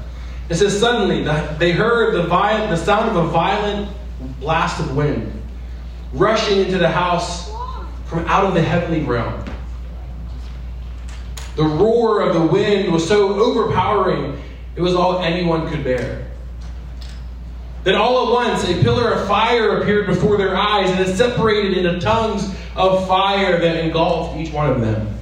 It 0.50 0.56
says, 0.56 0.80
Suddenly 0.80 1.24
they 1.58 1.72
heard 1.72 2.16
the, 2.16 2.24
the 2.24 2.78
sound 2.78 3.10
of 3.10 3.26
a 3.26 3.28
violent 3.30 3.90
blast 4.40 4.80
of 4.80 4.96
wind 4.96 5.34
rushing 6.14 6.60
into 6.60 6.78
the 6.78 6.90
house 6.90 7.52
from 8.06 8.20
out 8.28 8.46
of 8.46 8.54
the 8.54 8.62
heavenly 8.62 9.02
realm. 9.04 9.44
The 11.56 11.64
roar 11.64 12.22
of 12.22 12.34
the 12.34 12.46
wind 12.46 12.94
was 12.94 13.08
so 13.08 13.34
overpowering, 13.34 14.42
it 14.76 14.82
was 14.82 14.96
all 14.96 15.20
anyone 15.20 15.68
could 15.70 15.84
bear. 15.84 16.28
Then 17.84 17.96
all 17.96 18.28
at 18.28 18.34
once, 18.34 18.64
a 18.64 18.82
pillar 18.82 19.12
of 19.12 19.28
fire 19.28 19.80
appeared 19.80 20.08
before 20.08 20.38
their 20.38 20.56
eyes, 20.56 20.90
and 20.92 21.00
it 21.00 21.16
separated 21.16 21.78
into 21.78 22.00
tongues 22.00 22.54
of 22.76 23.08
fire 23.08 23.60
that 23.60 23.84
engulfed 23.84 24.38
each 24.38 24.54
one 24.54 24.70
of 24.70 24.82
them 24.82 25.17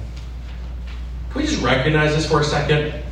we 1.36 1.44
just 1.44 1.62
recognize 1.62 2.14
this 2.14 2.26
for 2.26 2.40
a 2.40 2.44
second? 2.44 3.02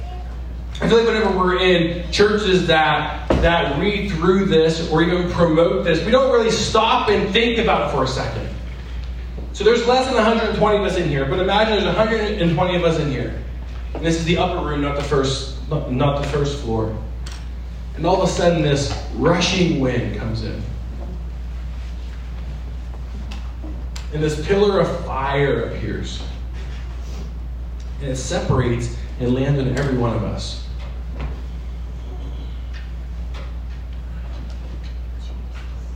I 0.80 0.88
feel 0.88 0.98
like 0.98 1.06
whenever 1.06 1.36
we're 1.36 1.60
in 1.60 2.10
churches 2.10 2.66
that 2.66 3.28
that 3.28 3.78
read 3.78 4.10
through 4.10 4.46
this 4.46 4.90
or 4.90 5.02
even 5.02 5.30
promote 5.30 5.84
this, 5.84 6.04
we 6.04 6.10
don't 6.10 6.32
really 6.32 6.50
stop 6.50 7.08
and 7.08 7.32
think 7.32 7.58
about 7.58 7.88
it 7.88 7.94
for 7.94 8.04
a 8.04 8.08
second. 8.08 8.48
So 9.52 9.62
there's 9.62 9.86
less 9.86 10.06
than 10.06 10.14
120 10.16 10.78
of 10.78 10.82
us 10.84 10.96
in 10.96 11.08
here, 11.08 11.26
but 11.26 11.38
imagine 11.38 11.74
there's 11.74 11.84
120 11.84 12.76
of 12.76 12.84
us 12.84 12.98
in 12.98 13.10
here. 13.10 13.40
And 13.94 14.04
this 14.04 14.16
is 14.16 14.24
the 14.24 14.38
upper 14.38 14.66
room, 14.66 14.80
not 14.80 14.96
the 14.96 15.04
first, 15.04 15.56
not 15.70 16.22
the 16.22 16.28
first 16.28 16.60
floor. 16.62 16.96
And 17.96 18.04
all 18.04 18.20
of 18.20 18.28
a 18.28 18.32
sudden, 18.32 18.62
this 18.62 18.92
rushing 19.14 19.78
wind 19.78 20.16
comes 20.16 20.42
in. 20.42 20.60
And 24.12 24.22
this 24.22 24.44
pillar 24.44 24.80
of 24.80 25.04
fire 25.04 25.70
appears 25.70 26.20
and 28.04 28.12
it 28.12 28.16
separates 28.16 28.94
and 29.18 29.34
lands 29.34 29.58
on 29.58 29.78
every 29.78 29.96
one 29.96 30.14
of 30.14 30.22
us. 30.24 30.66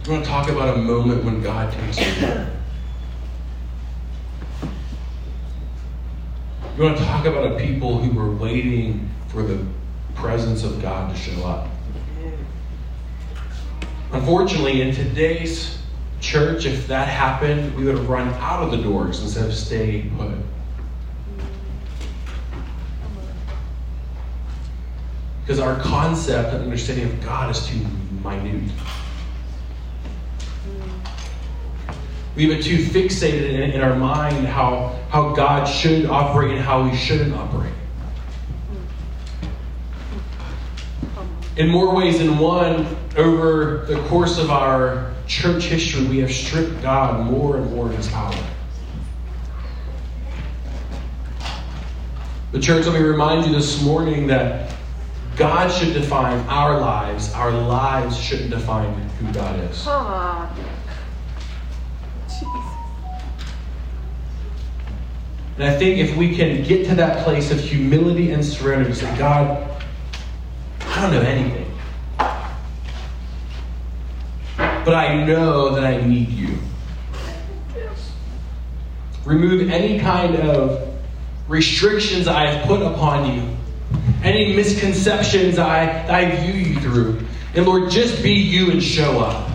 I 0.06 0.10
want 0.10 0.24
to 0.24 0.30
talk 0.30 0.48
about 0.48 0.74
a 0.74 0.78
moment 0.78 1.22
when 1.22 1.42
God 1.42 1.70
takes 1.70 1.98
you. 1.98 2.46
You 6.78 6.82
want 6.82 6.96
to 6.96 7.04
talk 7.04 7.26
about 7.26 7.52
a 7.52 7.58
people 7.58 7.98
who 7.98 8.18
were 8.18 8.30
waiting 8.30 9.10
for 9.26 9.42
the 9.42 9.62
presence 10.14 10.64
of 10.64 10.80
God 10.80 11.14
to 11.14 11.20
show 11.20 11.44
up. 11.44 11.68
Unfortunately, 14.12 14.80
in 14.80 14.94
today's 14.94 15.76
church, 16.20 16.64
if 16.64 16.86
that 16.86 17.06
happened, 17.06 17.76
we 17.76 17.84
would 17.84 17.98
have 17.98 18.08
run 18.08 18.28
out 18.40 18.62
of 18.62 18.70
the 18.70 18.78
doors 18.78 19.22
instead 19.22 19.44
of 19.44 19.54
staying 19.54 20.16
put. 20.16 20.32
Because 25.48 25.60
our 25.60 25.80
concept 25.80 26.52
and 26.52 26.62
understanding 26.62 27.06
of 27.06 27.22
God 27.22 27.48
is 27.50 27.66
too 27.66 27.78
minute. 28.22 28.70
We've 32.36 32.50
been 32.50 32.62
too 32.62 32.84
fixated 32.84 33.54
in, 33.54 33.70
in 33.70 33.80
our 33.80 33.96
mind 33.96 34.46
how, 34.46 35.00
how 35.08 35.34
God 35.34 35.64
should 35.64 36.04
operate 36.04 36.50
and 36.50 36.60
how 36.60 36.84
He 36.84 36.94
shouldn't 36.94 37.34
operate. 37.34 37.72
In 41.56 41.70
more 41.70 41.96
ways 41.96 42.18
than 42.18 42.38
one, 42.38 42.86
over 43.16 43.86
the 43.88 43.98
course 44.02 44.38
of 44.38 44.50
our 44.50 45.14
church 45.26 45.62
history, 45.62 46.04
we 46.08 46.18
have 46.18 46.30
stripped 46.30 46.82
God 46.82 47.24
more 47.24 47.56
and 47.56 47.70
more 47.74 47.86
of 47.86 47.96
His 47.96 48.08
power. 48.08 48.36
The 52.52 52.60
church, 52.60 52.84
let 52.84 53.00
me 53.00 53.06
remind 53.06 53.46
you 53.46 53.52
this 53.54 53.82
morning 53.82 54.26
that 54.26 54.74
God 55.38 55.68
should 55.68 55.94
define 55.94 56.40
our 56.48 56.80
lives. 56.80 57.32
Our 57.32 57.52
lives 57.52 58.18
shouldn't 58.18 58.50
define 58.50 58.92
who 58.92 59.32
God 59.32 59.60
is. 59.70 59.86
And 65.58 65.64
I 65.64 65.76
think 65.76 65.98
if 65.98 66.16
we 66.16 66.36
can 66.36 66.62
get 66.62 66.86
to 66.86 66.94
that 66.96 67.24
place 67.24 67.50
of 67.50 67.60
humility 67.60 68.32
and 68.32 68.44
surrender, 68.44 68.92
say, 68.94 69.16
God, 69.16 69.68
I 70.80 71.02
don't 71.02 71.12
know 71.12 71.20
anything. 71.20 71.66
But 74.56 74.94
I 74.94 75.24
know 75.24 75.74
that 75.74 75.84
I 75.84 76.04
need 76.04 76.30
you. 76.30 76.58
Remove 79.24 79.70
any 79.70 80.00
kind 80.00 80.36
of 80.36 80.88
restrictions 81.48 82.26
I 82.28 82.46
have 82.46 82.66
put 82.66 82.80
upon 82.80 83.34
you, 83.34 83.57
any 84.22 84.54
misconceptions 84.54 85.58
I, 85.58 86.06
I 86.08 86.36
view 86.36 86.52
you 86.52 86.80
through. 86.80 87.20
And 87.54 87.66
Lord, 87.66 87.90
just 87.90 88.22
be 88.22 88.32
you 88.32 88.70
and 88.70 88.82
show 88.82 89.20
up. 89.20 89.50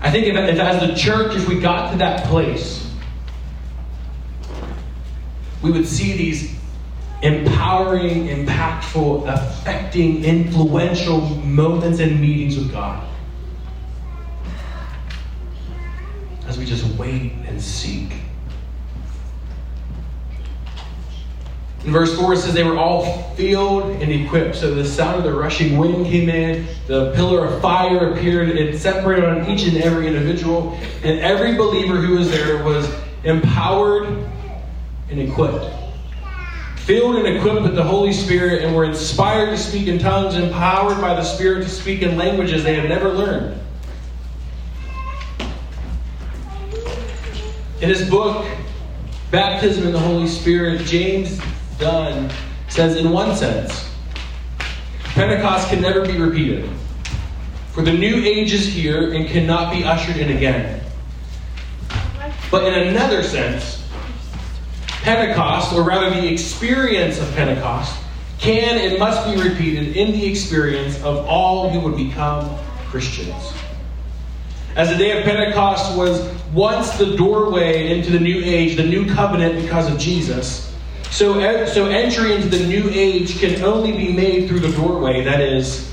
I 0.00 0.10
think 0.10 0.26
if, 0.26 0.36
if 0.36 0.58
as 0.58 0.86
the 0.86 0.94
church, 0.94 1.34
if 1.34 1.48
we 1.48 1.58
got 1.58 1.92
to 1.92 1.98
that 1.98 2.26
place, 2.26 2.88
we 5.62 5.72
would 5.72 5.86
see 5.86 6.16
these 6.16 6.56
empowering, 7.22 8.28
impactful, 8.28 9.32
affecting, 9.32 10.24
influential 10.24 11.20
moments 11.20 11.98
and 11.98 12.20
meetings 12.20 12.56
with 12.56 12.70
God. 12.70 13.04
As 16.46 16.58
we 16.58 16.64
just 16.64 16.86
wait 16.96 17.32
and 17.46 17.60
seek. 17.60 18.12
In 21.88 21.94
verse 21.94 22.14
4, 22.18 22.34
it 22.34 22.36
says 22.36 22.52
they 22.52 22.64
were 22.64 22.76
all 22.76 23.32
filled 23.32 24.02
and 24.02 24.12
equipped. 24.12 24.56
So 24.56 24.74
the 24.74 24.84
sound 24.84 25.16
of 25.16 25.24
the 25.24 25.32
rushing 25.32 25.78
wind 25.78 26.04
came 26.04 26.28
in, 26.28 26.66
the 26.86 27.14
pillar 27.14 27.46
of 27.46 27.62
fire 27.62 28.12
appeared, 28.12 28.50
it 28.50 28.78
separated 28.78 29.24
on 29.24 29.50
each 29.50 29.66
and 29.66 29.78
every 29.78 30.06
individual, 30.06 30.78
and 31.02 31.18
every 31.20 31.54
believer 31.56 31.96
who 31.96 32.18
was 32.18 32.30
there 32.30 32.62
was 32.62 32.94
empowered 33.24 34.06
and 35.08 35.18
equipped. 35.18 35.64
Filled 36.80 37.16
and 37.16 37.26
equipped 37.26 37.62
with 37.62 37.74
the 37.74 37.84
Holy 37.84 38.12
Spirit, 38.12 38.62
and 38.64 38.76
were 38.76 38.84
inspired 38.84 39.48
to 39.48 39.56
speak 39.56 39.88
in 39.88 39.98
tongues, 39.98 40.34
empowered 40.34 41.00
by 41.00 41.14
the 41.14 41.24
Spirit 41.24 41.62
to 41.62 41.70
speak 41.70 42.02
in 42.02 42.18
languages 42.18 42.64
they 42.64 42.74
had 42.74 42.86
never 42.86 43.08
learned. 43.08 43.58
In 47.80 47.88
his 47.88 48.10
book, 48.10 48.46
Baptism 49.30 49.86
in 49.86 49.92
the 49.92 49.98
Holy 49.98 50.26
Spirit, 50.26 50.82
James 50.82 51.40
Dunn 51.78 52.30
says, 52.68 52.96
in 52.96 53.10
one 53.10 53.36
sense, 53.36 53.90
Pentecost 55.00 55.68
can 55.68 55.80
never 55.80 56.04
be 56.04 56.18
repeated. 56.18 56.68
For 57.72 57.82
the 57.82 57.92
new 57.92 58.16
age 58.16 58.52
is 58.52 58.66
here 58.66 59.12
and 59.12 59.28
cannot 59.28 59.72
be 59.72 59.84
ushered 59.84 60.16
in 60.16 60.36
again. 60.36 60.82
But 62.50 62.64
in 62.64 62.88
another 62.88 63.22
sense, 63.22 63.84
Pentecost, 65.02 65.72
or 65.72 65.82
rather 65.82 66.10
the 66.10 66.26
experience 66.26 67.20
of 67.20 67.32
Pentecost, 67.34 67.96
can 68.38 68.78
and 68.78 68.98
must 68.98 69.24
be 69.26 69.40
repeated 69.40 69.96
in 69.96 70.12
the 70.12 70.26
experience 70.26 70.96
of 71.02 71.26
all 71.26 71.70
who 71.70 71.80
would 71.80 71.96
become 71.96 72.58
Christians. 72.86 73.52
As 74.76 74.90
the 74.90 74.96
day 74.96 75.18
of 75.18 75.24
Pentecost 75.24 75.96
was 75.96 76.20
once 76.52 76.90
the 76.98 77.16
doorway 77.16 77.96
into 77.96 78.10
the 78.10 78.20
new 78.20 78.40
age, 78.44 78.76
the 78.76 78.84
new 78.84 79.12
covenant 79.12 79.60
because 79.60 79.92
of 79.92 79.98
Jesus, 79.98 80.67
so, 81.10 81.66
so 81.66 81.86
entry 81.86 82.34
into 82.34 82.48
the 82.48 82.66
new 82.66 82.88
age 82.90 83.38
can 83.40 83.62
only 83.62 83.92
be 83.92 84.12
made 84.12 84.48
through 84.48 84.60
the 84.60 84.72
doorway, 84.72 85.24
that 85.24 85.40
is, 85.40 85.92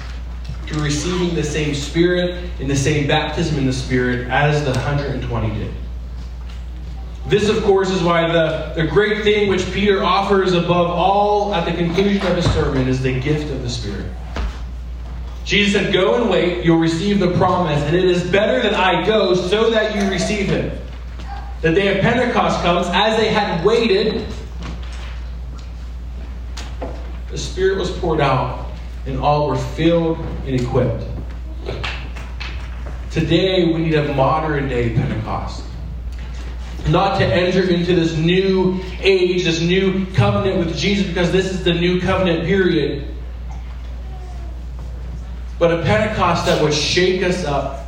through 0.65 0.84
receiving 0.84 1.36
the 1.36 1.43
same 1.43 1.73
Spirit 1.73 2.49
and 2.60 2.69
the 2.69 2.75
same 2.75 3.08
baptism 3.08 3.58
in 3.58 3.65
the 3.65 3.73
Spirit 3.73 4.28
as 4.30 4.63
the 4.63 4.71
120 4.71 5.49
did. 5.56 5.73
This, 7.28 7.49
of 7.49 7.63
course, 7.63 7.89
is 7.89 8.04
why 8.04 8.32
the, 8.32 8.73
the 8.75 8.86
great 8.86 9.23
thing 9.23 9.49
which 9.49 9.65
Peter 9.71 10.04
offers 10.04 10.54
above 10.54 10.91
all 10.91 11.56
at 11.56 11.65
the 11.65 11.75
conclusion 11.75 12.25
of 12.28 12.36
his 12.36 12.45
sermon 12.54 12.88
is 12.88 13.01
the 13.01 13.19
gift 13.19 13.51
of 13.51 13.63
the 13.63 13.69
Spirit. 13.69 14.12
Jesus 15.43 15.82
said, 15.82 15.93
Go 15.93 16.21
and 16.21 16.30
wait, 16.30 16.63
you'll 16.63 16.80
receive 16.80 17.19
the 17.19 17.32
promise, 17.32 17.82
and 17.84 17.95
it 17.95 18.06
is 18.06 18.23
better 18.30 18.62
that 18.62 18.75
I 18.75 19.06
go 19.06 19.34
so 19.34 19.71
that 19.71 19.95
you 19.95 20.10
receive 20.10 20.47
him. 20.47 20.71
The 21.62 21.71
day 21.73 21.95
of 21.97 22.01
Pentecost 22.01 22.62
comes, 22.62 22.88
as 22.91 23.17
they 23.17 23.30
had 23.30 23.65
waited, 23.65 24.25
the 27.36 27.41
Spirit 27.41 27.78
was 27.78 27.91
poured 27.91 28.21
out, 28.21 28.65
and 29.06 29.19
all 29.19 29.50
were 29.50 29.58
filled 29.58 30.17
and 30.45 30.62
equipped. 30.62 31.04
Today, 33.12 33.65
we 33.65 33.80
need 33.80 33.95
a 33.95 34.13
modern 34.13 34.69
day 34.69 34.95
Pentecost 34.95 35.63
not 36.88 37.17
to 37.17 37.26
enter 37.26 37.67
into 37.67 37.93
this 37.93 38.15
new 38.15 38.80
age, 39.02 39.43
this 39.43 39.60
new 39.60 40.06
covenant 40.13 40.65
with 40.65 40.78
Jesus, 40.78 41.08
because 41.08 41.30
this 41.34 41.52
is 41.52 41.65
the 41.65 41.74
new 41.74 42.00
covenant 42.00 42.45
period. 42.45 43.06
But 45.60 45.78
a 45.78 45.84
Pentecost 45.84 46.45
that 46.45 46.63
would 46.63 46.74
shake 46.74 47.21
us 47.21 47.43
up 47.43 47.86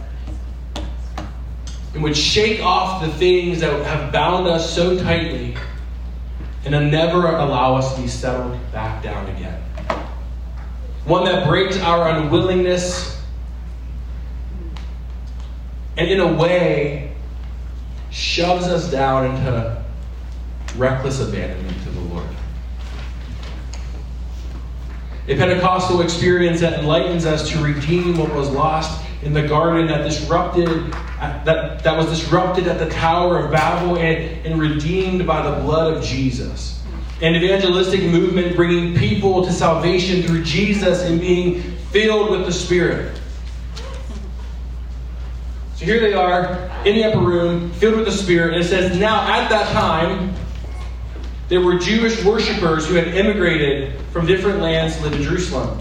and 1.93 2.03
would 2.03 2.17
shake 2.17 2.61
off 2.61 3.01
the 3.01 3.13
things 3.13 3.61
that 3.61 3.71
have 3.85 4.11
bound 4.11 4.45
us 4.47 4.75
so 4.75 5.01
tightly 5.01 5.55
and 6.73 6.91
never 6.91 7.27
allow 7.27 7.75
us 7.75 7.95
to 7.95 8.01
be 8.01 8.07
settled 8.07 8.57
back 8.71 9.01
down 9.01 9.27
again. 9.35 9.61
One 11.05 11.23
that 11.25 11.47
breaks 11.47 11.79
our 11.79 12.09
unwillingness 12.09 13.21
and, 15.95 16.09
in 16.09 16.19
a 16.19 16.33
way, 16.33 17.15
shoves 18.11 18.67
us 18.67 18.91
down 18.91 19.35
into 19.35 19.83
reckless 20.75 21.21
abandonment 21.21 21.81
to 21.83 21.89
the 21.89 22.01
Lord. 22.01 22.27
A 25.27 25.35
Pentecostal 25.35 26.01
experience 26.01 26.61
that 26.61 26.79
enlightens 26.79 27.25
us 27.25 27.49
to 27.49 27.63
redeem 27.63 28.17
what 28.17 28.33
was 28.33 28.49
lost 28.49 29.06
in 29.23 29.33
the 29.33 29.47
garden 29.47 29.87
that 29.87 30.03
disrupted 30.03 30.91
that, 31.19 31.83
that 31.83 31.97
was 31.97 32.07
disrupted 32.07 32.67
at 32.67 32.77
the 32.77 32.89
Tower 32.89 33.39
of 33.39 33.51
Babel 33.51 33.97
and, 33.97 34.45
and 34.45 34.59
redeemed 34.59 35.25
by 35.25 35.49
the 35.49 35.61
blood 35.61 35.95
of 35.95 36.03
Jesus. 36.03 36.83
An 37.21 37.35
evangelistic 37.35 38.03
movement 38.03 38.55
bringing 38.55 38.95
people 38.95 39.43
to 39.43 39.51
salvation 39.51 40.21
through 40.21 40.43
Jesus 40.43 41.01
and 41.01 41.19
being 41.19 41.61
filled 41.91 42.29
with 42.29 42.45
the 42.45 42.53
Spirit. 42.53 43.19
So 45.75 45.85
here 45.85 45.99
they 45.99 46.13
are 46.13 46.69
in 46.85 46.95
the 46.95 47.05
upper 47.05 47.19
room, 47.19 47.71
filled 47.73 47.95
with 47.95 48.05
the 48.05 48.11
Spirit, 48.11 48.53
and 48.53 48.63
it 48.63 48.67
says, 48.67 48.97
Now 48.97 49.21
at 49.31 49.49
that 49.49 49.71
time, 49.73 50.33
there 51.49 51.61
were 51.61 51.79
Jewish 51.79 52.23
worshippers 52.23 52.87
who 52.87 52.95
had 52.95 53.07
immigrated 53.09 53.99
from 54.11 54.25
different 54.27 54.59
lands 54.59 54.97
to 54.97 55.03
live 55.03 55.13
in 55.13 55.23
Jerusalem. 55.23 55.79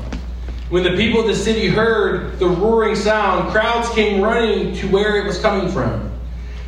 When 0.69 0.83
the 0.83 0.97
people 0.97 1.21
of 1.21 1.29
the 1.29 1.35
city 1.37 1.69
heard 1.69 2.41
the 2.41 2.49
roaring 2.49 2.97
sound, 2.97 3.53
crowds 3.53 3.89
came 3.91 4.21
running 4.21 4.75
to 4.77 4.89
where 4.89 5.23
it 5.23 5.27
was 5.27 5.39
coming 5.39 5.71
from, 5.71 6.11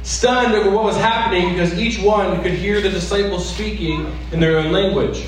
stunned 0.04 0.54
over 0.54 0.70
what 0.70 0.84
was 0.84 0.96
happening 0.96 1.50
because 1.50 1.76
each 1.76 1.98
one 1.98 2.40
could 2.42 2.52
hear 2.52 2.80
the 2.80 2.90
disciples 2.90 3.48
speaking 3.48 4.16
in 4.30 4.38
their 4.38 4.58
own 4.58 4.70
language. 4.70 5.26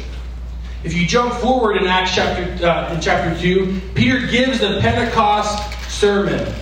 If 0.84 0.94
you 0.94 1.04
jump 1.04 1.34
forward 1.34 1.78
in 1.78 1.86
Acts 1.88 2.14
chapter, 2.14 2.64
uh, 2.64 2.94
in 2.94 3.00
chapter 3.00 3.38
2, 3.40 3.80
Peter 3.96 4.24
gives 4.28 4.60
the 4.60 4.78
Pentecost 4.80 5.90
sermon. 5.90 6.54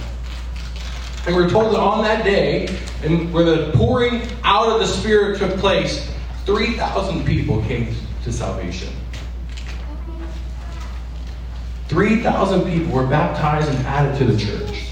And 1.27 1.37
we're 1.37 1.51
told 1.51 1.75
that 1.75 1.81
on 1.81 2.03
that 2.05 2.25
day, 2.25 2.75
and 3.03 3.31
where 3.35 3.45
the 3.45 3.71
pouring 3.73 4.23
out 4.45 4.69
of 4.69 4.81
the 4.81 4.87
Spirit 4.87 5.39
took 5.39 5.59
place, 5.59 6.11
3,000 6.47 7.27
people 7.27 7.63
came 7.65 7.95
to 8.25 8.33
salvation. 8.33 8.89
3,000 11.99 12.63
people 12.71 12.93
were 12.93 13.05
baptized 13.09 13.69
and 13.69 13.79
added 13.85 14.17
to 14.17 14.25
the 14.25 14.39
church. 14.39 14.85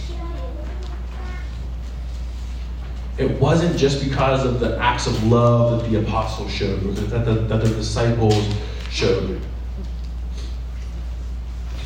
It 3.17 3.31
wasn't 3.41 3.79
just 3.79 4.03
because 4.03 4.45
of 4.45 4.59
the 4.59 4.77
acts 4.79 5.07
of 5.07 5.23
love 5.23 5.81
that 5.81 5.89
the 5.89 6.01
apostles 6.01 6.51
showed, 6.51 6.81
that 6.97 7.25
the, 7.25 7.35
that 7.35 7.63
the 7.63 7.69
disciples 7.69 8.45
showed. 8.91 9.41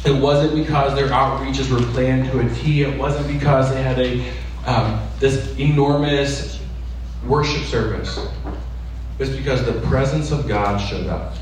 It 0.06 0.18
wasn't 0.18 0.54
because 0.54 0.94
their 0.94 1.08
outreaches 1.08 1.70
were 1.70 1.84
planned 1.92 2.30
to 2.30 2.38
a 2.38 2.54
T. 2.54 2.80
It 2.80 2.98
wasn't 2.98 3.28
because 3.28 3.68
they 3.74 3.82
had 3.82 3.98
a 3.98 4.26
um, 4.64 5.06
this 5.18 5.54
enormous 5.58 6.62
worship 7.26 7.64
service. 7.64 8.26
It's 9.18 9.36
because 9.36 9.66
the 9.66 9.78
presence 9.86 10.30
of 10.30 10.48
God 10.48 10.78
showed 10.78 11.08
up. 11.08 11.34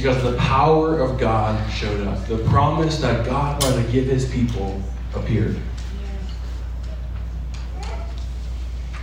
Because 0.00 0.22
the 0.22 0.34
power 0.38 0.98
of 0.98 1.18
God 1.20 1.70
showed 1.70 2.06
up. 2.06 2.26
The 2.26 2.38
promise 2.48 3.00
that 3.00 3.26
God 3.26 3.62
wanted 3.62 3.84
to 3.84 3.92
give 3.92 4.06
his 4.06 4.32
people 4.32 4.80
appeared. 5.14 5.60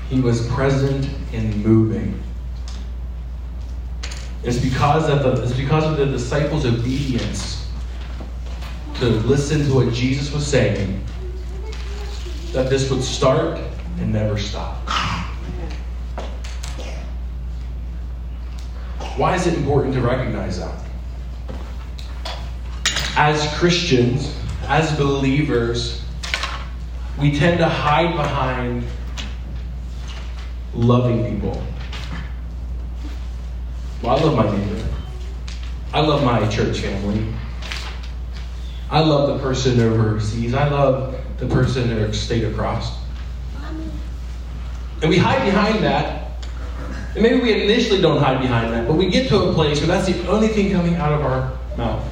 He 0.10 0.20
was 0.20 0.48
present 0.48 1.08
and 1.34 1.64
moving. 1.64 2.20
It's 4.44 4.58
because 4.58 5.08
of 5.08 5.22
the, 5.22 5.44
it's 5.44 5.56
because 5.56 5.84
of 5.84 5.98
the 5.98 6.08
disciples' 6.08 6.66
obedience 6.66 7.70
to 8.96 9.06
listen 9.06 9.68
to 9.68 9.76
what 9.76 9.94
Jesus 9.94 10.34
was 10.34 10.48
saying 10.48 11.00
that 12.54 12.72
this 12.72 12.90
would 12.90 13.04
start 13.04 13.60
and 14.00 14.12
never 14.12 14.40
stop. 14.40 14.78
Why 19.16 19.36
is 19.36 19.46
it 19.46 19.54
important 19.54 19.94
to 19.94 20.02
recognize 20.02 20.60
that? 20.60 20.87
As 23.20 23.52
Christians, 23.58 24.32
as 24.68 24.96
believers, 24.96 26.04
we 27.20 27.38
tend 27.38 27.58
to 27.58 27.68
hide 27.68 28.16
behind 28.16 28.84
loving 30.76 31.34
people. 31.34 31.64
Well, 34.04 34.18
I 34.18 34.24
love 34.24 34.36
my 34.36 34.56
neighbor. 34.56 34.88
I 35.94 36.02
love 36.02 36.24
my 36.24 36.48
church 36.48 36.78
family. 36.78 37.34
I 38.92 39.00
love 39.00 39.30
the 39.30 39.40
person 39.44 39.80
overseas. 39.82 40.54
I 40.54 40.70
love 40.70 41.20
the 41.38 41.48
person 41.48 41.90
in 41.90 42.14
state 42.14 42.44
across. 42.44 43.00
And 45.02 45.10
we 45.10 45.18
hide 45.18 45.44
behind 45.44 45.84
that. 45.84 46.46
And 47.16 47.24
maybe 47.24 47.42
we 47.42 47.64
initially 47.64 48.00
don't 48.00 48.22
hide 48.22 48.42
behind 48.42 48.72
that, 48.74 48.88
but 48.88 48.94
we 48.94 49.10
get 49.10 49.28
to 49.30 49.50
a 49.50 49.54
place 49.54 49.80
where 49.80 49.88
that's 49.88 50.06
the 50.06 50.28
only 50.28 50.50
thing 50.50 50.72
coming 50.72 50.96
out 50.98 51.14
of 51.14 51.22
our 51.22 51.58
mouth. 51.78 52.08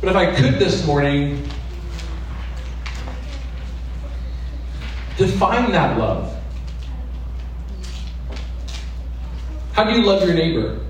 But 0.00 0.08
if 0.08 0.16
I 0.16 0.34
could 0.34 0.54
this 0.54 0.86
morning, 0.86 1.46
define 5.18 5.70
that 5.72 5.98
love. 5.98 6.34
How 9.72 9.84
do 9.84 9.92
you 9.92 10.06
love 10.06 10.24
your 10.24 10.34
neighbor? 10.34 10.80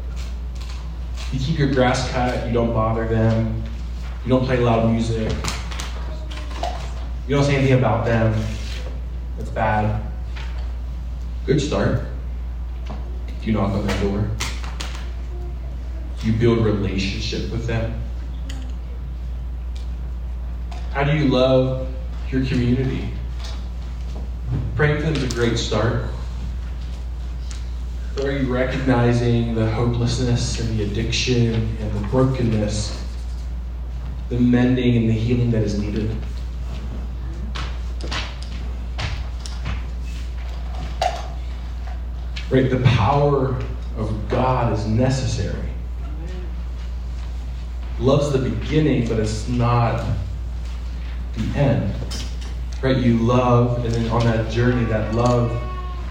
You 1.33 1.41
keep 1.41 1.59
your 1.59 1.73
grass 1.73 2.09
cut, 2.11 2.47
you 2.47 2.53
don't 2.53 2.73
bother 2.73 3.09
them, 3.09 3.63
you 4.25 4.29
don't 4.29 4.45
play 4.45 4.59
loud 4.59 4.91
music, 4.91 5.33
you 7.27 7.35
don't 7.37 7.45
say 7.45 7.57
anything 7.57 7.79
about 7.79 8.05
them. 8.05 8.33
That's 9.37 9.51
bad. 9.51 10.03
Good 11.47 11.61
start. 11.61 12.03
You 13.43 13.53
knock 13.53 13.73
on 13.73 13.87
their 13.87 14.01
door? 14.03 14.29
You 16.23 16.33
build 16.35 16.65
relationship 16.65 17.51
with 17.51 17.67
them? 17.67 18.00
How 20.93 21.05
do 21.05 21.17
you 21.17 21.29
love 21.29 21.87
your 22.31 22.45
community? 22.45 23.13
Praying 24.75 24.97
for 24.97 25.03
them 25.03 25.15
is 25.15 25.23
a 25.23 25.35
great 25.37 25.57
start. 25.57 26.07
But 28.17 28.25
are 28.25 28.37
you 28.37 28.53
recognizing 28.53 29.55
the 29.55 29.71
hopelessness 29.71 30.59
and 30.59 30.77
the 30.77 30.83
addiction 30.83 31.77
and 31.81 31.93
the 31.93 32.09
brokenness, 32.09 33.05
the 34.31 34.41
mending 34.41 34.97
and 34.97 35.09
the 35.09 35.13
healing 35.13 35.53
that 35.53 35.63
is 35.63 35.79
needed? 35.79 36.11
Right? 42.51 42.69
The 42.69 42.81
power 42.97 43.57
of 43.97 44.29
God 44.29 44.73
is 44.73 44.85
necessary. 44.89 45.69
Love's 48.01 48.33
the 48.33 48.39
beginning, 48.41 49.07
but 49.07 49.21
it's 49.21 49.47
not 49.47 50.05
the 51.41 51.59
end. 51.59 51.95
Right? 52.83 52.97
You 52.97 53.19
love, 53.19 53.85
and 53.85 53.95
then 53.95 54.11
on 54.11 54.25
that 54.25 54.51
journey, 54.51 54.85
that 54.87 55.15
love. 55.15 55.51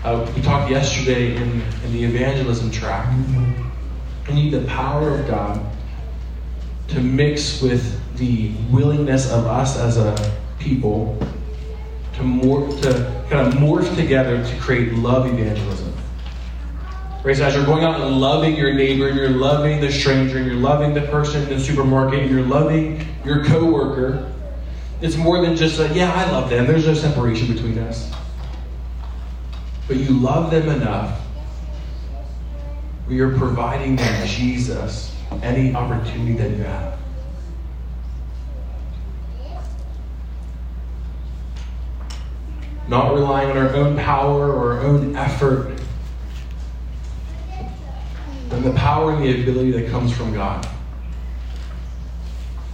Uh, 0.04 0.32
we 0.36 0.42
talked 0.42 0.72
yesterday 0.72 1.36
in, 1.36 1.62
in 1.84 1.94
the 1.94 2.04
evangelism 2.04 2.72
track. 2.72 3.12
You 4.28 4.34
need 4.34 4.52
the 4.52 4.65
power 4.68 5.20
of 5.20 5.28
God 5.28 5.65
to 6.89 7.02
mix 7.02 7.62
with 7.62 8.00
the 8.18 8.52
willingness 8.72 9.32
of 9.32 9.46
us 9.46 9.78
as 9.78 9.98
a 9.98 10.38
people 10.60 11.18
to 12.13 12.22
morph, 12.22 12.82
to 12.82 13.26
kind 13.30 13.48
of 13.48 13.54
morph 13.56 13.96
together 13.96 14.44
to 14.44 14.60
create 14.60 14.94
love 14.94 15.26
evangelism. 15.26 15.94
Right? 17.24 17.36
So 17.36 17.46
as 17.46 17.56
you're 17.56 17.65
going 17.65 17.84
out 17.84 18.00
and 18.00 18.20
loving 18.20 18.56
your 18.56 18.74
neighbor, 18.74 19.08
and 19.08 19.18
you're 19.18 19.30
loving 19.30 19.82
the 19.82 19.92
stranger, 19.92 20.38
and 20.38 20.46
you're 20.46 20.56
loving 20.56 20.94
the 20.94 21.02
person 21.02 21.44
in 21.44 21.50
the 21.50 21.60
supermarket, 21.60 22.20
and 22.20 22.32
you're 22.32 22.46
loving 22.46 23.06
your 23.26 23.44
coworker, 23.46 24.32
it's 25.02 25.16
more 25.16 25.42
than 25.42 25.56
just 25.56 25.80
a, 25.80 25.94
yeah, 25.94 26.12
I 26.12 26.30
love 26.32 26.50
them. 26.50 26.68
There's 26.68 26.86
no 26.86 26.94
separation 26.94 27.54
between 27.54 27.78
us. 27.80 28.12
But 29.88 29.98
you 29.98 30.10
love 30.10 30.52
them 30.52 30.70
enough 30.70 31.20
where 33.06 33.16
you're 33.16 33.38
providing 33.38 33.96
them 33.96 34.28
Jesus 34.28 35.16
any 35.42 35.74
opportunity 35.74 36.34
that 36.34 36.52
you 36.52 36.64
have. 36.64 37.00
Not 42.88 43.14
relying 43.14 43.52
on 43.52 43.58
our 43.58 43.76
own 43.76 43.98
power 43.98 44.52
or 44.52 44.74
our 44.74 44.82
own 44.82 45.16
effort 45.16 45.80
and 48.52 48.64
the 48.64 48.74
power 48.74 49.14
and 49.14 49.24
the 49.24 49.42
ability 49.44 49.72
that 49.72 49.90
comes 49.90 50.12
from 50.12 50.34
God. 50.34 50.68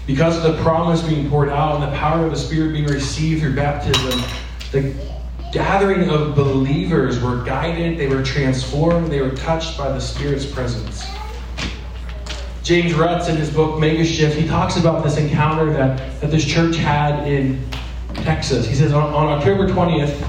Because 0.07 0.37
of 0.37 0.43
the 0.43 0.61
promise 0.61 1.01
being 1.01 1.29
poured 1.29 1.49
out 1.49 1.81
and 1.81 1.91
the 1.91 1.97
power 1.97 2.25
of 2.25 2.31
the 2.31 2.37
Spirit 2.37 2.73
being 2.73 2.85
received 2.85 3.41
through 3.41 3.55
baptism, 3.55 4.21
the 4.71 4.93
gathering 5.51 6.09
of 6.09 6.35
believers 6.35 7.19
were 7.21 7.43
guided, 7.43 7.97
they 7.97 8.07
were 8.07 8.21
transformed, 8.21 9.07
they 9.07 9.21
were 9.21 9.31
touched 9.31 9.77
by 9.77 9.89
the 9.89 9.99
Spirit's 9.99 10.45
presence. 10.45 11.05
James 12.61 12.93
Rutz, 12.93 13.29
in 13.29 13.35
his 13.35 13.49
book 13.49 13.79
Mega 13.79 14.03
Shift, 14.03 14.35
he 14.35 14.47
talks 14.47 14.77
about 14.77 15.03
this 15.03 15.17
encounter 15.17 15.71
that, 15.73 16.19
that 16.19 16.31
this 16.31 16.45
church 16.45 16.75
had 16.75 17.27
in 17.27 17.63
Texas. 18.15 18.67
He 18.67 18.75
says 18.75 18.91
on, 18.91 19.13
on 19.13 19.27
October 19.27 19.67
20th, 19.67 20.19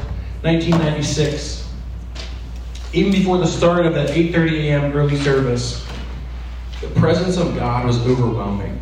1996, 0.43 1.69
even 2.93 3.13
before 3.13 3.39
the 3.39 3.47
start 3.47 3.85
of 3.85 3.95
that 3.95 4.11
8:30 4.11 4.53
a.m. 4.65 4.93
early 4.93 5.17
service, 5.17 5.85
the 6.81 6.89
presence 6.89 7.37
of 7.37 7.55
God 7.57 7.87
was 7.87 7.99
overwhelming. 8.07 8.81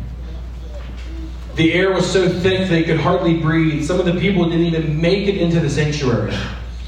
The 1.55 1.71
air 1.71 1.93
was 1.93 2.09
so 2.09 2.27
thick 2.27 2.67
they 2.67 2.83
could 2.83 2.99
hardly 2.99 3.37
breathe. 3.37 3.85
Some 3.85 3.97
of 3.97 4.05
the 4.05 4.19
people 4.19 4.43
didn't 4.43 4.65
even 4.65 4.99
make 4.99 5.29
it 5.29 5.37
into 5.37 5.61
the 5.61 5.69
sanctuary. 5.69 6.35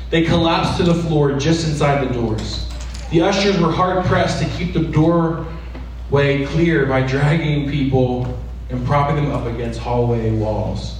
They 0.09 0.23
collapsed 0.23 0.77
to 0.77 0.83
the 0.83 0.93
floor 0.93 1.39
just 1.39 1.65
inside 1.65 2.05
the 2.05 2.13
doors. 2.13 2.67
The 3.09 3.21
ushers 3.21 3.57
were 3.59 3.71
hard 3.71 4.05
pressed 4.05 4.43
to 4.43 4.49
keep 4.57 4.73
the 4.73 4.81
doorway 4.81 6.45
clear 6.47 6.85
by 6.85 7.01
dragging 7.07 7.71
people 7.71 8.37
and 8.69 8.85
propping 8.85 9.15
them 9.15 9.31
up 9.31 9.45
against 9.45 9.79
hallway 9.79 10.31
walls. 10.31 10.99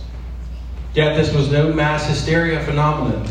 Yet 0.94 1.18
this 1.18 1.34
was 1.36 1.52
no 1.52 1.74
mass 1.74 2.08
hysteria 2.08 2.64
phenomenon. 2.64 3.28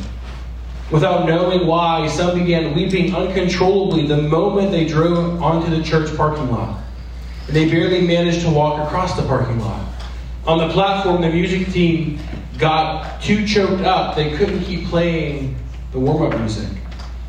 Without 0.90 1.26
knowing 1.26 1.66
why, 1.66 2.06
some 2.08 2.38
began 2.38 2.74
weeping 2.74 3.14
uncontrollably 3.14 4.06
the 4.06 4.20
moment 4.20 4.70
they 4.70 4.84
drove 4.84 5.42
onto 5.42 5.74
the 5.74 5.82
church 5.82 6.14
parking 6.14 6.50
lot. 6.50 6.78
And 7.46 7.56
They 7.56 7.70
barely 7.70 8.06
managed 8.06 8.42
to 8.42 8.50
walk 8.50 8.86
across 8.86 9.16
the 9.16 9.22
parking 9.22 9.58
lot. 9.60 9.85
On 10.46 10.58
the 10.58 10.68
platform, 10.68 11.22
the 11.22 11.28
music 11.28 11.72
team 11.72 12.20
got 12.56 13.20
too 13.20 13.44
choked 13.44 13.82
up, 13.82 14.14
they 14.14 14.36
couldn't 14.36 14.62
keep 14.62 14.86
playing 14.86 15.56
the 15.90 15.98
warm 15.98 16.22
up 16.22 16.38
music. 16.38 16.68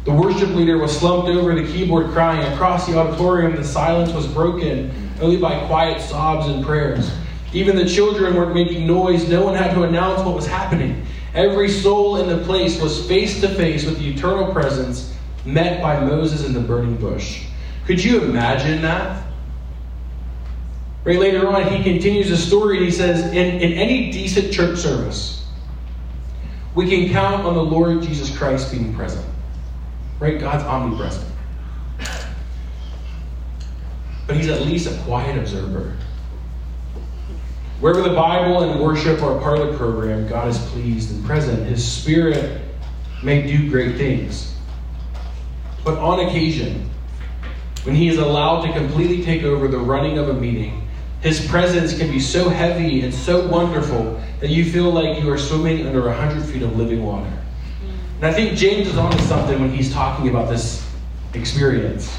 The 0.06 0.12
worship 0.12 0.50
leader 0.50 0.78
was 0.78 0.98
slumped 0.98 1.28
over 1.28 1.56
the 1.56 1.66
keyboard 1.66 2.12
crying. 2.12 2.54
Across 2.54 2.86
the 2.86 2.98
auditorium, 2.98 3.56
the 3.56 3.64
silence 3.64 4.14
was 4.14 4.28
broken 4.28 5.12
only 5.20 5.38
by 5.38 5.66
quiet 5.66 6.00
sobs 6.00 6.48
and 6.48 6.64
prayers. 6.64 7.12
Even 7.54 7.76
the 7.76 7.88
children 7.88 8.36
weren't 8.36 8.54
making 8.54 8.86
noise. 8.86 9.28
No 9.28 9.44
one 9.44 9.56
had 9.56 9.74
to 9.74 9.82
announce 9.82 10.22
what 10.22 10.36
was 10.36 10.46
happening. 10.46 11.04
Every 11.34 11.70
soul 11.70 12.18
in 12.18 12.30
the 12.30 12.46
place 12.46 12.80
was 12.80 13.08
face 13.08 13.42
to 13.42 13.50
face 13.50 13.84
with 13.84 13.98
the 13.98 14.14
eternal 14.14 14.54
presence 14.54 15.14
met 15.44 15.82
by 15.82 16.00
Moses 16.00 16.46
in 16.46 16.54
the 16.54 16.60
burning 16.60 16.98
bush. 16.98 17.46
Could 17.86 18.04
you 18.04 18.22
imagine 18.22 18.84
that? 18.84 19.27
Right 21.08 21.20
later 21.20 21.48
on, 21.48 21.72
he 21.72 21.82
continues 21.82 22.28
the 22.28 22.36
story. 22.36 22.76
And 22.76 22.86
he 22.86 22.92
says, 22.92 23.32
in, 23.32 23.62
in 23.62 23.72
any 23.78 24.12
decent 24.12 24.52
church 24.52 24.78
service, 24.78 25.46
we 26.76 26.90
can 26.90 27.10
count 27.14 27.46
on 27.46 27.54
the 27.54 27.64
Lord 27.64 28.02
Jesus 28.02 28.38
Christ 28.38 28.74
being 28.74 28.94
present. 28.94 29.26
Right? 30.20 30.38
God's 30.38 30.66
omnipresent. 30.66 31.26
But 34.28 34.36
he's 34.36 34.50
at 34.50 34.64
least 34.64 34.92
a 34.92 35.02
quiet 35.04 35.38
observer. 35.38 35.96
Wherever 37.80 38.02
the 38.02 38.14
Bible 38.14 38.70
and 38.70 38.82
worship 38.82 39.24
are 39.24 39.40
part 39.40 39.60
of 39.60 39.72
the 39.72 39.78
program, 39.78 40.28
God 40.28 40.50
is 40.50 40.58
pleased 40.58 41.16
and 41.16 41.24
present. 41.24 41.66
His 41.68 41.90
Spirit 41.90 42.64
may 43.24 43.48
do 43.48 43.70
great 43.70 43.96
things. 43.96 44.54
But 45.86 46.00
on 46.00 46.28
occasion, 46.28 46.90
when 47.84 47.96
He 47.96 48.10
is 48.10 48.18
allowed 48.18 48.66
to 48.66 48.74
completely 48.74 49.24
take 49.24 49.44
over 49.44 49.70
the 49.70 49.78
running 49.78 50.18
of 50.18 50.28
a 50.28 50.34
meeting, 50.34 50.87
His 51.22 51.46
presence 51.48 51.98
can 51.98 52.12
be 52.12 52.20
so 52.20 52.50
heavy 52.50 53.02
and 53.02 53.14
so 53.14 53.48
wonderful 53.48 54.22
that 54.40 54.50
you 54.50 54.64
feel 54.66 54.92
like 54.92 55.22
you 55.22 55.30
are 55.32 55.38
swimming 55.38 55.88
under 55.88 56.08
a 56.08 56.14
hundred 56.14 56.46
feet 56.46 56.62
of 56.62 56.78
living 56.78 57.04
water. 57.04 57.32
And 58.18 58.26
I 58.26 58.34
think 58.34 58.58
James 58.58 58.88
is 58.88 58.98
onto 58.98 59.22
something 59.24 59.60
when 59.60 59.72
he's 59.72 59.92
talking 59.92 60.30
about 60.30 60.50
this 60.50 60.88
experience. 61.34 62.16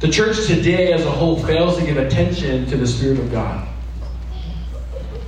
The 0.00 0.08
church 0.08 0.46
today 0.46 0.92
as 0.92 1.04
a 1.04 1.10
whole 1.10 1.38
fails 1.44 1.76
to 1.78 1.84
give 1.84 1.98
attention 1.98 2.66
to 2.66 2.76
the 2.76 2.86
Spirit 2.86 3.18
of 3.18 3.30
God. 3.30 3.68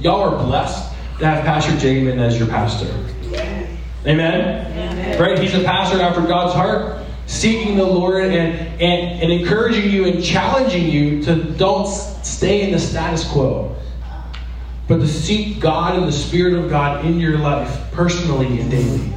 Y'all 0.01 0.35
are 0.35 0.45
blessed 0.45 0.93
to 1.19 1.27
have 1.27 1.45
Pastor 1.45 1.73
Jamin 1.73 2.19
as 2.19 2.39
your 2.39 2.49
pastor. 2.49 2.89
Amen? 4.07 4.67
Amen? 4.73 5.21
Right? 5.21 5.39
He's 5.39 5.55
a 5.55 5.63
pastor 5.63 6.01
after 6.01 6.23
God's 6.23 6.55
heart, 6.55 7.02
seeking 7.33 7.77
the 7.77 7.85
Lord 7.85 8.25
and, 8.25 8.35
and, 8.35 9.23
and 9.23 9.33
encouraging 9.33 9.91
you 9.91 10.05
and 10.05 10.23
challenging 10.23 10.85
you 10.91 11.23
to 11.25 11.43
don't 11.55 11.89
stay 11.89 12.61
in 12.61 12.73
the 12.73 12.79
status 12.79 13.27
quo, 13.27 13.75
but 14.87 14.99
to 14.99 15.09
seek 15.09 15.59
God 15.59 15.97
and 15.97 16.07
the 16.07 16.13
Spirit 16.13 16.53
of 16.53 16.69
God 16.69 17.07
in 17.07 17.19
your 17.19 17.39
life 17.39 17.91
personally 17.91 18.61
and 18.61 18.71
daily. 18.71 19.13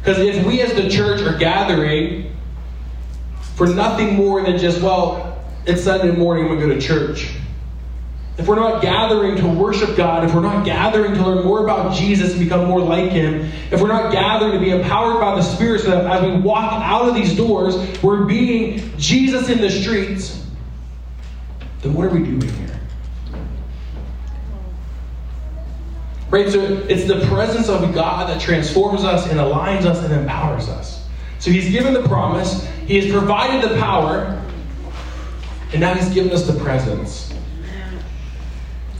Because 0.00 0.18
if 0.18 0.44
we 0.44 0.60
as 0.60 0.74
the 0.74 0.90
church 0.90 1.20
are 1.20 1.38
gathering 1.38 2.36
for 3.54 3.68
nothing 3.68 4.16
more 4.16 4.42
than 4.42 4.58
just, 4.58 4.82
well, 4.82 5.40
it's 5.66 5.84
Sunday 5.84 6.14
morning, 6.16 6.50
we 6.50 6.56
go 6.56 6.68
to 6.68 6.80
church 6.80 7.30
if 8.38 8.46
we're 8.46 8.56
not 8.56 8.82
gathering 8.82 9.36
to 9.36 9.46
worship 9.48 9.96
God, 9.96 10.24
if 10.24 10.34
we're 10.34 10.42
not 10.42 10.64
gathering 10.64 11.14
to 11.14 11.26
learn 11.26 11.44
more 11.44 11.64
about 11.64 11.94
Jesus 11.94 12.32
and 12.32 12.40
become 12.40 12.66
more 12.66 12.80
like 12.80 13.10
Him, 13.10 13.50
if 13.70 13.80
we're 13.80 13.88
not 13.88 14.12
gathering 14.12 14.52
to 14.52 14.58
be 14.58 14.70
empowered 14.70 15.20
by 15.20 15.34
the 15.34 15.42
Spirit 15.42 15.80
so 15.80 15.90
that 15.90 16.04
as 16.04 16.22
we 16.22 16.38
walk 16.42 16.70
out 16.82 17.08
of 17.08 17.14
these 17.14 17.34
doors, 17.34 17.74
we're 18.02 18.24
being 18.24 18.92
Jesus 18.98 19.48
in 19.48 19.60
the 19.60 19.70
streets, 19.70 20.44
then 21.80 21.94
what 21.94 22.06
are 22.06 22.10
we 22.10 22.18
doing 22.18 22.42
here? 22.42 22.80
Right? 26.28 26.50
So 26.50 26.60
it's 26.60 27.04
the 27.04 27.24
presence 27.28 27.70
of 27.70 27.94
God 27.94 28.28
that 28.28 28.38
transforms 28.38 29.02
us 29.02 29.30
and 29.30 29.40
aligns 29.40 29.86
us 29.86 30.04
and 30.04 30.12
empowers 30.12 30.68
us. 30.68 31.06
So 31.38 31.50
He's 31.50 31.70
given 31.70 31.94
the 31.94 32.06
promise, 32.06 32.66
He 32.86 33.00
has 33.00 33.10
provided 33.10 33.70
the 33.70 33.78
power, 33.78 34.42
and 35.72 35.80
now 35.80 35.94
He's 35.94 36.12
given 36.12 36.32
us 36.32 36.46
the 36.46 36.58
presence. 36.62 37.25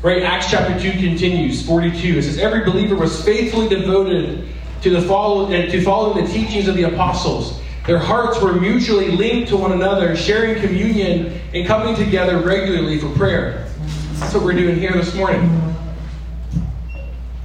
Right? 0.03 0.23
Acts 0.23 0.51
chapter 0.51 0.79
2 0.79 0.99
continues, 0.99 1.67
42. 1.67 2.19
It 2.19 2.23
says, 2.23 2.39
Every 2.39 2.65
believer 2.65 2.95
was 2.95 3.25
faithfully 3.25 3.69
devoted 3.69 4.49
to, 4.83 4.91
the 4.91 5.03
follow, 5.03 5.47
uh, 5.47 5.71
to 5.71 5.83
following 5.83 6.25
the 6.25 6.31
teachings 6.31 6.69
of 6.69 6.77
the 6.77 6.85
apostles. 6.85 7.61
Their 7.87 7.99
hearts 7.99 8.41
were 8.41 8.53
mutually 8.53 9.11
linked 9.11 9.49
to 9.51 9.57
one 9.57 9.73
another, 9.73 10.17
sharing 10.17 10.61
communion 10.61 11.41
and 11.55 11.67
coming 11.67 11.95
together 11.95 12.39
regularly 12.41 12.99
for 12.99 13.09
prayer. 13.11 13.69
That's 14.15 14.35
what 14.35 14.43
we're 14.43 14.55
doing 14.55 14.77
here 14.77 14.93
this 14.93 15.15
morning. 15.15 15.75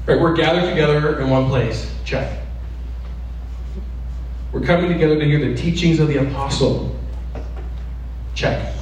Right, 0.08 0.20
we're 0.20 0.36
gathered 0.36 0.70
together 0.70 1.20
in 1.20 1.30
one 1.30 1.48
place. 1.48 1.94
Check. 2.06 2.40
We're 4.52 4.62
coming 4.62 4.92
together 4.92 5.18
to 5.18 5.26
hear 5.26 5.40
the 5.40 5.56
teachings 5.56 6.00
of 6.00 6.08
the 6.08 6.18
apostle. 6.18 7.00
Check. 8.34 8.74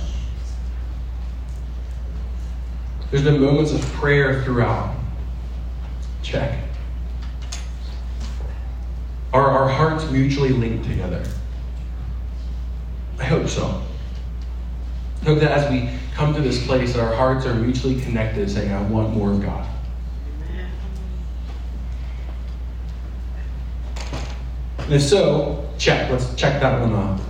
There's 3.11 3.23
been 3.23 3.41
moments 3.41 3.71
of 3.71 3.81
prayer 3.93 4.43
throughout. 4.43 4.95
Check. 6.21 6.59
Are 9.33 9.49
our 9.49 9.67
hearts 9.67 10.09
mutually 10.11 10.49
linked 10.49 10.85
together? 10.85 11.23
I 13.19 13.23
hope 13.23 13.47
so. 13.47 13.83
I 15.21 15.25
hope 15.25 15.39
that 15.39 15.51
as 15.51 15.69
we 15.71 15.89
come 16.13 16.33
to 16.35 16.41
this 16.41 16.65
place, 16.65 16.93
that 16.93 17.01
our 17.01 17.15
hearts 17.15 17.45
are 17.45 17.53
mutually 17.53 17.99
connected, 18.01 18.49
saying, 18.49 18.71
I 18.71 18.81
want 18.83 19.15
more 19.15 19.31
of 19.31 19.41
God. 19.41 19.67
And 24.79 24.93
if 24.93 25.01
so, 25.01 25.67
check. 25.77 26.09
Let's 26.09 26.33
check 26.35 26.61
that 26.61 26.81
one 26.81 26.93
off. 26.93 27.21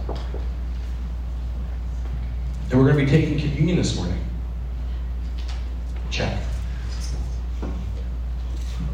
And 2.69 2.79
we're 2.79 2.91
going 2.91 3.05
to 3.05 3.05
be 3.05 3.09
taking 3.09 3.39
communion 3.39 3.77
this 3.77 3.95
morning. 3.95 4.28
Check. 6.11 6.37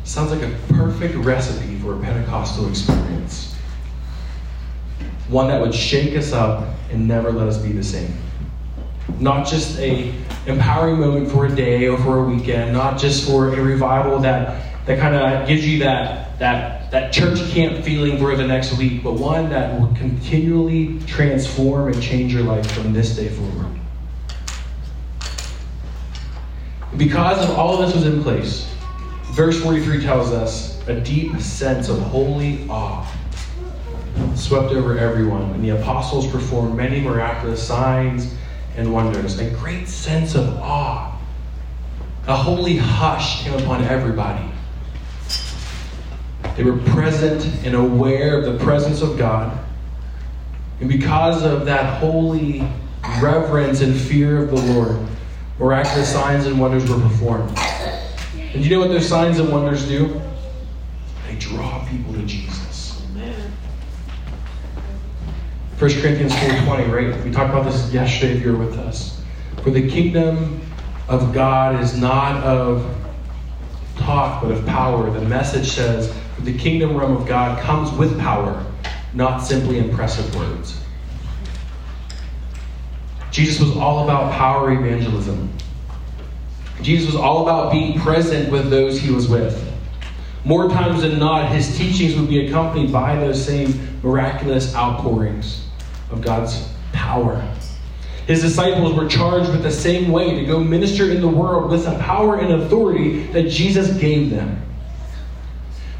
Sounds 0.04 0.32
like 0.32 0.44
a 0.44 0.56
perfect 0.74 1.16
recipe 1.16 1.78
for 1.80 1.96
a 1.96 2.00
Pentecostal 2.02 2.70
experience. 2.70 3.56
One 5.28 5.48
that 5.48 5.60
would 5.60 5.74
shake 5.74 6.16
us 6.16 6.32
up 6.32 6.68
and 6.92 7.08
never 7.08 7.32
let 7.32 7.48
us 7.48 7.58
be 7.58 7.72
the 7.72 7.84
same. 7.84 8.16
Not 9.20 9.48
just 9.48 9.80
a 9.80 10.14
empowering 10.46 11.00
moment 11.00 11.32
for 11.32 11.48
a 11.48 11.56
day 11.56 11.88
or 11.88 11.98
for 11.98 12.20
a 12.20 12.24
weekend, 12.24 12.74
not 12.74 13.00
just 13.00 13.28
for 13.28 13.54
a 13.54 13.62
revival 13.62 14.20
that, 14.20 14.86
that 14.86 15.00
kind 15.00 15.16
of 15.16 15.48
gives 15.48 15.68
you 15.68 15.80
that, 15.80 16.38
that, 16.38 16.92
that 16.92 17.12
church 17.12 17.40
camp 17.50 17.84
feeling 17.84 18.20
for 18.20 18.36
the 18.36 18.46
next 18.46 18.78
week, 18.78 19.04
but 19.04 19.14
one 19.14 19.50
that 19.50 19.80
will 19.80 19.88
continually 19.96 21.00
transform 21.08 21.92
and 21.92 22.02
change 22.02 22.32
your 22.32 22.44
life 22.44 22.70
from 22.72 22.94
this 22.94 23.16
day 23.16 23.30
forward. 23.30 23.75
Because 26.98 27.44
of 27.44 27.58
all 27.58 27.78
of 27.78 27.86
this 27.86 27.96
was 27.96 28.06
in 28.06 28.24
place, 28.24 28.74
verse 29.34 29.62
43 29.62 30.02
tells 30.02 30.32
us 30.32 30.82
a 30.88 31.00
deep 31.02 31.40
sense 31.42 31.90
of 31.90 32.00
holy 32.00 32.66
awe 32.70 33.06
swept 34.36 34.72
over 34.72 34.98
everyone, 34.98 35.52
and 35.52 35.64
the 35.64 35.70
apostles 35.70 36.28
performed 36.28 36.76
many 36.76 37.02
miraculous 37.02 37.66
signs 37.66 38.34
and 38.78 38.92
wonders. 38.92 39.40
A 39.40 39.50
great 39.52 39.88
sense 39.88 40.36
of 40.36 40.48
awe. 40.60 41.20
A 42.28 42.36
holy 42.36 42.78
hush 42.78 43.44
came 43.44 43.54
upon 43.54 43.84
everybody. 43.84 44.50
They 46.56 46.64
were 46.64 46.78
present 46.78 47.46
and 47.66 47.76
aware 47.76 48.38
of 48.40 48.46
the 48.46 48.64
presence 48.64 49.02
of 49.02 49.18
God. 49.18 49.58
And 50.80 50.90
because 50.90 51.44
of 51.44 51.66
that 51.66 52.00
holy 52.00 52.68
reverence 53.22 53.82
and 53.82 53.96
fear 53.96 54.44
of 54.44 54.50
the 54.50 54.74
Lord, 54.74 54.98
miraculous 55.60 56.12
signs 56.12 56.46
and 56.46 56.60
wonders 56.60 56.90
were 56.90 57.00
performed. 57.00 57.58
And 58.36 58.64
you 58.64 58.70
know 58.70 58.80
what 58.80 58.90
those 58.90 59.08
signs 59.08 59.40
and 59.40 59.52
wonders 59.52 59.88
do? 59.88 60.22
They 61.28 61.36
draw 61.36 61.86
people 61.90 62.14
to 62.14 62.22
Jesus. 62.24 63.04
Amen. 63.12 63.52
1 65.78 65.92
Corinthians 66.02 66.34
4.20, 66.34 66.92
right? 66.92 67.26
We 67.26 67.32
talked 67.32 67.50
about 67.50 67.66
this 67.66 67.92
yesterday 67.94 68.38
if 68.38 68.44
you 68.44 68.54
were 68.54 68.66
with 68.66 68.78
us. 68.78 69.22
For 69.64 69.72
the 69.72 69.90
kingdom 69.90 70.62
of 71.08 71.34
God 71.34 71.82
is 71.82 71.98
not 71.98 72.44
of 72.44 72.96
talk, 73.98 74.42
but 74.42 74.52
of 74.52 74.66
power. 74.66 75.10
The 75.10 75.26
message 75.26 75.68
says, 75.68 76.14
the 76.40 76.58
kingdom 76.58 76.96
realm 76.96 77.18
of 77.18 77.28
God 77.28 77.62
comes 77.62 77.92
with 77.98 78.20
power, 78.20 78.66
not 79.14 79.40
simply 79.40 79.80
impressive 79.80 80.34
words. 80.36 80.80
Jesus 83.36 83.60
was 83.60 83.76
all 83.76 84.06
about 84.06 84.32
power 84.32 84.72
evangelism. 84.72 85.52
Jesus 86.82 87.08
was 87.08 87.18
all 87.18 87.44
about 87.44 87.70
being 87.70 88.00
present 88.00 88.50
with 88.50 88.70
those 88.70 88.98
he 88.98 89.12
was 89.12 89.28
with. 89.28 89.62
More 90.46 90.70
times 90.70 91.02
than 91.02 91.20
not, 91.20 91.52
his 91.52 91.78
teachings 91.78 92.16
would 92.16 92.30
be 92.30 92.48
accompanied 92.48 92.94
by 92.94 93.18
those 93.18 93.46
same 93.46 94.00
miraculous 94.02 94.74
outpourings 94.74 95.68
of 96.12 96.22
God's 96.22 96.70
power. 96.94 97.46
His 98.26 98.42
disciples 98.42 98.94
were 98.94 99.10
charged 99.10 99.52
with 99.52 99.64
the 99.64 99.72
same 99.72 100.14
way 100.14 100.34
to 100.34 100.46
go 100.46 100.58
minister 100.58 101.12
in 101.12 101.20
the 101.20 101.28
world 101.28 101.70
with 101.70 101.84
the 101.84 102.00
power 102.00 102.38
and 102.38 102.64
authority 102.64 103.24
that 103.34 103.50
Jesus 103.50 103.98
gave 103.98 104.30
them. 104.30 104.62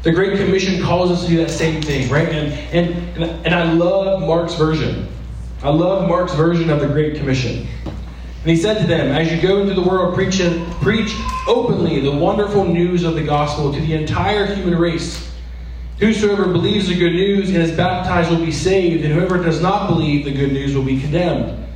The 0.04 0.12
Great 0.12 0.38
Commission 0.38 0.82
calls 0.82 1.10
us 1.10 1.24
to 1.24 1.28
do 1.28 1.36
that 1.36 1.50
same 1.50 1.82
thing, 1.82 2.08
right? 2.08 2.30
And, 2.30 2.50
and, 2.74 3.46
and 3.46 3.54
I 3.54 3.70
love 3.74 4.22
Mark's 4.22 4.54
version. 4.54 5.08
I 5.66 5.70
love 5.70 6.08
Mark's 6.08 6.32
version 6.34 6.70
of 6.70 6.78
the 6.78 6.86
Great 6.86 7.16
Commission. 7.16 7.66
And 7.84 8.50
he 8.50 8.56
said 8.56 8.80
to 8.80 8.86
them, 8.86 9.08
As 9.08 9.32
you 9.32 9.42
go 9.42 9.60
into 9.62 9.74
the 9.74 9.82
world, 9.82 10.14
preach, 10.14 10.40
preach 10.80 11.12
openly 11.48 11.98
the 11.98 12.12
wonderful 12.12 12.64
news 12.64 13.02
of 13.02 13.16
the 13.16 13.24
gospel 13.24 13.72
to 13.72 13.80
the 13.80 13.94
entire 13.94 14.46
human 14.54 14.78
race. 14.78 15.28
Whosoever 15.98 16.44
believes 16.44 16.86
the 16.86 16.94
good 16.94 17.14
news 17.14 17.48
and 17.48 17.58
is 17.58 17.76
baptized 17.76 18.30
will 18.30 18.46
be 18.46 18.52
saved, 18.52 19.04
and 19.04 19.12
whoever 19.12 19.42
does 19.42 19.60
not 19.60 19.88
believe 19.88 20.24
the 20.24 20.30
good 20.30 20.52
news 20.52 20.76
will 20.76 20.84
be 20.84 21.00
condemned. 21.00 21.66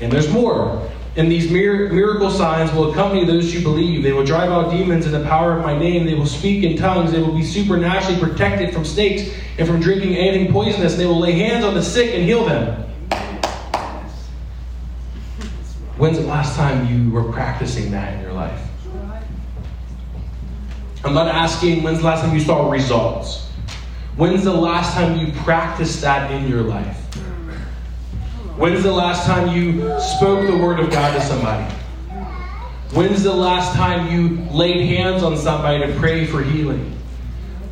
And 0.00 0.10
there's 0.10 0.28
more. 0.28 0.90
And 1.14 1.30
these 1.30 1.48
miracle 1.48 2.32
signs 2.32 2.72
will 2.72 2.90
accompany 2.90 3.26
those 3.26 3.54
who 3.54 3.62
believe. 3.62 4.02
They 4.02 4.12
will 4.12 4.24
drive 4.24 4.50
out 4.50 4.72
demons 4.72 5.06
in 5.06 5.12
the 5.12 5.22
power 5.22 5.56
of 5.56 5.62
my 5.62 5.78
name. 5.78 6.04
They 6.04 6.14
will 6.14 6.26
speak 6.26 6.64
in 6.64 6.76
tongues. 6.76 7.12
They 7.12 7.22
will 7.22 7.36
be 7.36 7.44
supernaturally 7.44 8.18
protected 8.18 8.74
from 8.74 8.84
snakes 8.84 9.32
and 9.56 9.68
from 9.68 9.78
drinking 9.78 10.16
anything 10.16 10.52
poisonous. 10.52 10.96
They 10.96 11.06
will 11.06 11.20
lay 11.20 11.38
hands 11.38 11.64
on 11.64 11.74
the 11.74 11.82
sick 11.82 12.12
and 12.12 12.24
heal 12.24 12.44
them. 12.44 12.85
When's 15.96 16.18
the 16.18 16.26
last 16.26 16.56
time 16.56 16.86
you 16.86 17.10
were 17.10 17.32
practicing 17.32 17.90
that 17.92 18.14
in 18.14 18.20
your 18.20 18.32
life? 18.32 18.60
I'm 21.04 21.14
not 21.14 21.28
asking 21.28 21.82
when's 21.82 22.00
the 22.00 22.04
last 22.04 22.22
time 22.22 22.34
you 22.34 22.40
saw 22.40 22.70
results. 22.70 23.48
When's 24.16 24.44
the 24.44 24.52
last 24.52 24.92
time 24.92 25.18
you 25.18 25.32
practiced 25.42 26.02
that 26.02 26.30
in 26.30 26.48
your 26.48 26.62
life? 26.62 26.96
When's 28.56 28.82
the 28.82 28.92
last 28.92 29.24
time 29.24 29.56
you 29.56 29.98
spoke 30.00 30.46
the 30.46 30.56
word 30.56 30.80
of 30.80 30.90
God 30.90 31.14
to 31.14 31.20
somebody? 31.22 31.72
When's 32.92 33.22
the 33.22 33.32
last 33.32 33.74
time 33.74 34.10
you 34.10 34.44
laid 34.50 34.86
hands 34.86 35.22
on 35.22 35.36
somebody 35.36 35.86
to 35.86 35.98
pray 35.98 36.26
for 36.26 36.42
healing? 36.42 36.92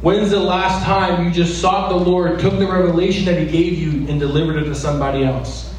When's 0.00 0.30
the 0.30 0.40
last 0.40 0.84
time 0.84 1.24
you 1.24 1.30
just 1.30 1.60
sought 1.60 1.88
the 1.90 1.96
Lord, 1.96 2.38
took 2.38 2.58
the 2.58 2.66
revelation 2.66 3.24
that 3.26 3.38
He 3.38 3.46
gave 3.46 3.78
you, 3.78 4.06
and 4.08 4.20
delivered 4.20 4.62
it 4.62 4.64
to 4.64 4.74
somebody 4.74 5.24
else? 5.24 5.73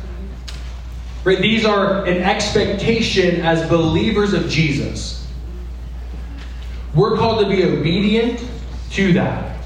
Right? 1.25 1.39
These 1.39 1.65
are 1.65 2.05
an 2.05 2.21
expectation 2.21 3.41
as 3.41 3.67
believers 3.67 4.33
of 4.33 4.47
Jesus. 4.47 5.27
We're 6.93 7.17
called 7.17 7.43
to 7.43 7.49
be 7.49 7.63
obedient 7.63 8.45
to 8.91 9.11
that. 9.13 9.57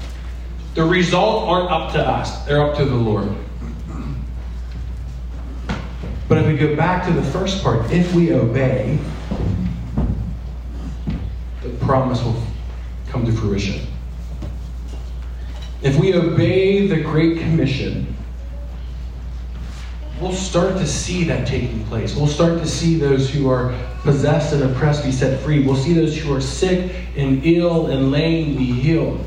The 0.74 0.84
result 0.84 1.48
aren't 1.48 1.70
up 1.70 1.92
to 1.92 2.00
us, 2.00 2.46
they're 2.46 2.62
up 2.62 2.78
to 2.78 2.84
the 2.86 2.94
Lord. 2.94 3.28
But 6.28 6.38
if 6.38 6.46
we 6.46 6.56
go 6.56 6.74
back 6.76 7.06
to 7.06 7.12
the 7.12 7.22
first 7.24 7.62
part, 7.62 7.90
if 7.92 8.14
we 8.14 8.32
obey, 8.32 8.98
the 11.62 11.68
promise 11.80 12.22
will 12.22 12.42
come 13.08 13.26
to 13.26 13.32
fruition. 13.32 13.86
If 15.82 15.98
we 15.98 16.14
obey 16.14 16.86
the 16.86 17.00
Great 17.02 17.38
Commission, 17.38 18.09
we'll 20.20 20.32
start 20.32 20.76
to 20.76 20.86
see 20.86 21.24
that 21.24 21.46
taking 21.46 21.84
place. 21.86 22.14
We'll 22.14 22.26
start 22.26 22.58
to 22.58 22.66
see 22.66 22.96
those 22.96 23.30
who 23.30 23.48
are 23.48 23.74
possessed 24.02 24.52
and 24.52 24.62
oppressed 24.62 25.04
be 25.04 25.12
set 25.12 25.40
free. 25.40 25.64
We'll 25.64 25.76
see 25.76 25.94
those 25.94 26.16
who 26.16 26.34
are 26.34 26.40
sick 26.40 26.94
and 27.16 27.44
ill 27.44 27.88
and 27.88 28.10
lame 28.10 28.56
be 28.56 28.66
healed. 28.66 29.24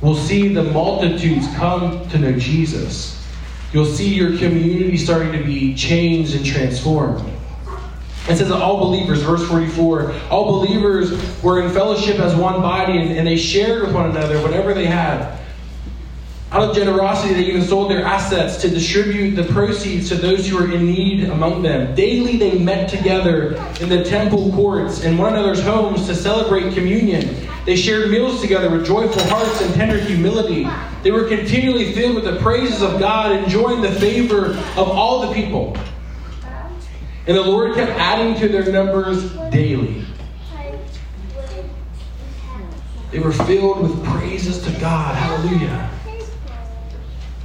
We'll 0.00 0.16
see 0.16 0.48
the 0.48 0.64
multitudes 0.64 1.46
come 1.54 2.08
to 2.08 2.18
know 2.18 2.32
Jesus. 2.32 3.24
You'll 3.72 3.86
see 3.86 4.12
your 4.12 4.36
community 4.36 4.96
starting 4.96 5.32
to 5.32 5.44
be 5.44 5.74
changed 5.74 6.34
and 6.34 6.44
transformed. 6.44 7.28
It 8.28 8.36
says 8.36 8.48
that 8.48 8.60
all 8.60 8.78
believers, 8.78 9.22
verse 9.22 9.46
44, 9.48 10.12
all 10.30 10.60
believers 10.60 11.42
were 11.42 11.62
in 11.62 11.72
fellowship 11.72 12.18
as 12.18 12.36
one 12.36 12.60
body 12.60 12.98
and, 12.98 13.10
and 13.12 13.26
they 13.26 13.36
shared 13.36 13.82
with 13.82 13.94
one 13.94 14.10
another 14.10 14.40
whatever 14.42 14.74
they 14.74 14.86
had. 14.86 15.40
Out 16.52 16.68
of 16.68 16.76
generosity, 16.76 17.32
they 17.32 17.44
even 17.44 17.62
sold 17.62 17.90
their 17.90 18.04
assets 18.04 18.58
to 18.58 18.68
distribute 18.68 19.30
the 19.36 19.44
proceeds 19.54 20.10
to 20.10 20.16
those 20.16 20.46
who 20.46 20.58
were 20.58 20.70
in 20.70 20.84
need 20.84 21.24
among 21.30 21.62
them. 21.62 21.94
Daily, 21.94 22.36
they 22.36 22.58
met 22.58 22.90
together 22.90 23.54
in 23.80 23.88
the 23.88 24.04
temple 24.04 24.52
courts 24.52 25.02
and 25.02 25.18
one 25.18 25.32
another's 25.32 25.62
homes 25.62 26.06
to 26.08 26.14
celebrate 26.14 26.74
communion. 26.74 27.48
They 27.64 27.74
shared 27.74 28.10
meals 28.10 28.42
together 28.42 28.68
with 28.68 28.84
joyful 28.84 29.22
hearts 29.28 29.62
and 29.62 29.72
tender 29.72 29.96
humility. 29.96 30.68
They 31.02 31.10
were 31.10 31.26
continually 31.26 31.94
filled 31.94 32.16
with 32.16 32.24
the 32.24 32.36
praises 32.40 32.82
of 32.82 33.00
God, 33.00 33.32
enjoying 33.32 33.80
the 33.80 33.92
favor 33.92 34.48
of 34.76 34.90
all 34.90 35.26
the 35.26 35.32
people. 35.32 35.74
And 37.26 37.34
the 37.34 37.42
Lord 37.42 37.74
kept 37.74 37.92
adding 37.92 38.38
to 38.40 38.48
their 38.48 38.70
numbers 38.70 39.32
daily. 39.50 40.04
They 43.10 43.20
were 43.20 43.32
filled 43.32 43.80
with 43.80 44.04
praises 44.04 44.62
to 44.64 44.70
God. 44.78 45.14
Hallelujah. 45.14 45.88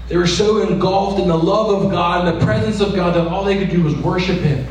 They 0.08 0.16
were 0.16 0.28
so 0.28 0.62
engulfed 0.62 1.20
in 1.20 1.28
the 1.28 1.38
love 1.38 1.84
of 1.84 1.92
God 1.92 2.28
and 2.28 2.40
the 2.40 2.46
presence 2.46 2.80
of 2.80 2.96
God 2.96 3.14
that 3.16 3.28
all 3.28 3.44
they 3.44 3.58
could 3.58 3.70
do 3.70 3.84
was 3.84 3.96
worship 3.96 4.40
Him. 4.40 4.66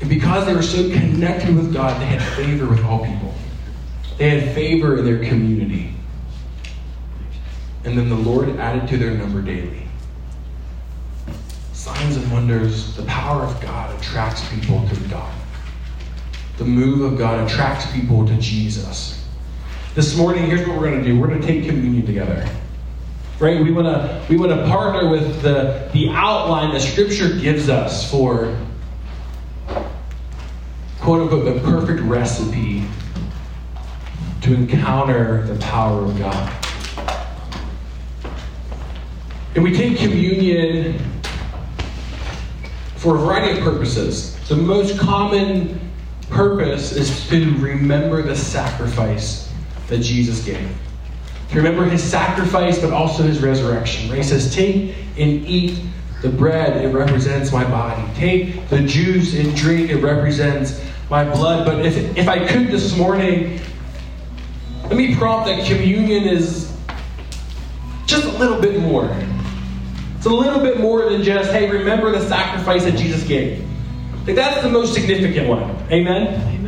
And 0.00 0.08
because 0.08 0.46
they 0.46 0.54
were 0.54 0.62
so 0.62 0.88
connected 0.90 1.54
with 1.54 1.72
God, 1.72 2.00
they 2.00 2.06
had 2.06 2.22
favor 2.34 2.66
with 2.66 2.82
all 2.84 3.04
people. 3.04 3.32
They 4.18 4.40
had 4.40 4.54
favor 4.54 4.98
in 4.98 5.04
their 5.04 5.24
community. 5.24 5.94
And 7.84 7.96
then 7.96 8.08
the 8.08 8.16
Lord 8.16 8.48
added 8.58 8.88
to 8.88 8.98
their 8.98 9.12
number 9.12 9.40
daily. 9.40 9.86
Signs 11.72 12.16
and 12.16 12.30
wonders, 12.32 12.96
the 12.96 13.04
power 13.04 13.42
of 13.42 13.58
God 13.60 13.98
attracts 13.98 14.46
people 14.52 14.86
to 14.88 15.00
God. 15.08 15.32
The 16.58 16.64
move 16.64 17.10
of 17.10 17.18
God 17.18 17.48
attracts 17.48 17.90
people 17.92 18.26
to 18.26 18.36
Jesus. 18.36 19.19
This 19.92 20.16
morning, 20.16 20.44
here's 20.46 20.68
what 20.68 20.78
we're 20.78 20.88
going 20.88 21.02
to 21.02 21.04
do. 21.04 21.18
We're 21.18 21.26
going 21.26 21.40
to 21.40 21.46
take 21.46 21.66
communion 21.66 22.06
together. 22.06 22.48
Right? 23.40 23.60
We 23.60 23.72
want 23.72 23.88
to 23.88 24.24
we 24.28 24.36
want 24.36 24.52
to 24.52 24.64
partner 24.68 25.10
with 25.10 25.42
the 25.42 25.90
the 25.92 26.10
outline 26.10 26.72
that 26.74 26.80
Scripture 26.80 27.34
gives 27.34 27.68
us 27.68 28.08
for 28.08 28.56
quote 31.00 31.22
unquote 31.22 31.44
the 31.44 31.60
perfect 31.68 32.02
recipe 32.02 32.84
to 34.42 34.54
encounter 34.54 35.44
the 35.48 35.58
power 35.58 36.04
of 36.04 36.16
God. 36.16 36.52
And 39.56 39.64
we 39.64 39.74
take 39.76 39.98
communion 39.98 41.00
for 42.94 43.16
a 43.16 43.18
variety 43.18 43.58
of 43.58 43.64
purposes. 43.64 44.38
The 44.48 44.54
most 44.54 45.00
common 45.00 45.80
purpose 46.28 46.92
is 46.92 47.28
to 47.28 47.56
remember 47.56 48.22
the 48.22 48.36
sacrifice 48.36 49.49
that 49.90 49.98
Jesus 49.98 50.42
gave. 50.44 50.66
To 51.50 51.56
remember 51.56 51.84
his 51.84 52.02
sacrifice, 52.02 52.78
but 52.78 52.92
also 52.92 53.22
his 53.22 53.40
resurrection. 53.40 54.08
Where 54.08 54.16
he 54.16 54.22
says, 54.22 54.54
Take 54.54 54.94
and 55.18 55.44
eat 55.46 55.78
the 56.22 56.28
bread, 56.28 56.82
it 56.82 56.88
represents 56.88 57.52
my 57.52 57.64
body. 57.64 58.02
Take 58.14 58.68
the 58.68 58.82
juice 58.82 59.34
and 59.34 59.54
drink, 59.56 59.90
it 59.90 59.96
represents 59.96 60.82
my 61.10 61.24
blood. 61.24 61.66
But 61.66 61.84
if, 61.84 62.16
if 62.16 62.28
I 62.28 62.46
could 62.46 62.68
this 62.68 62.96
morning, 62.96 63.60
let 64.84 64.96
me 64.96 65.14
prompt 65.16 65.46
that 65.46 65.66
communion 65.66 66.24
is 66.24 66.76
just 68.06 68.26
a 68.26 68.38
little 68.38 68.60
bit 68.60 68.80
more. 68.80 69.08
It's 70.16 70.26
a 70.26 70.30
little 70.30 70.60
bit 70.60 70.78
more 70.78 71.08
than 71.08 71.22
just, 71.22 71.50
hey, 71.50 71.70
remember 71.70 72.12
the 72.12 72.26
sacrifice 72.28 72.84
that 72.84 72.96
Jesus 72.96 73.24
gave. 73.24 73.66
Like 74.26 74.36
that's 74.36 74.62
the 74.62 74.68
most 74.68 74.94
significant 74.94 75.48
one. 75.48 75.62
Amen? 75.90 76.59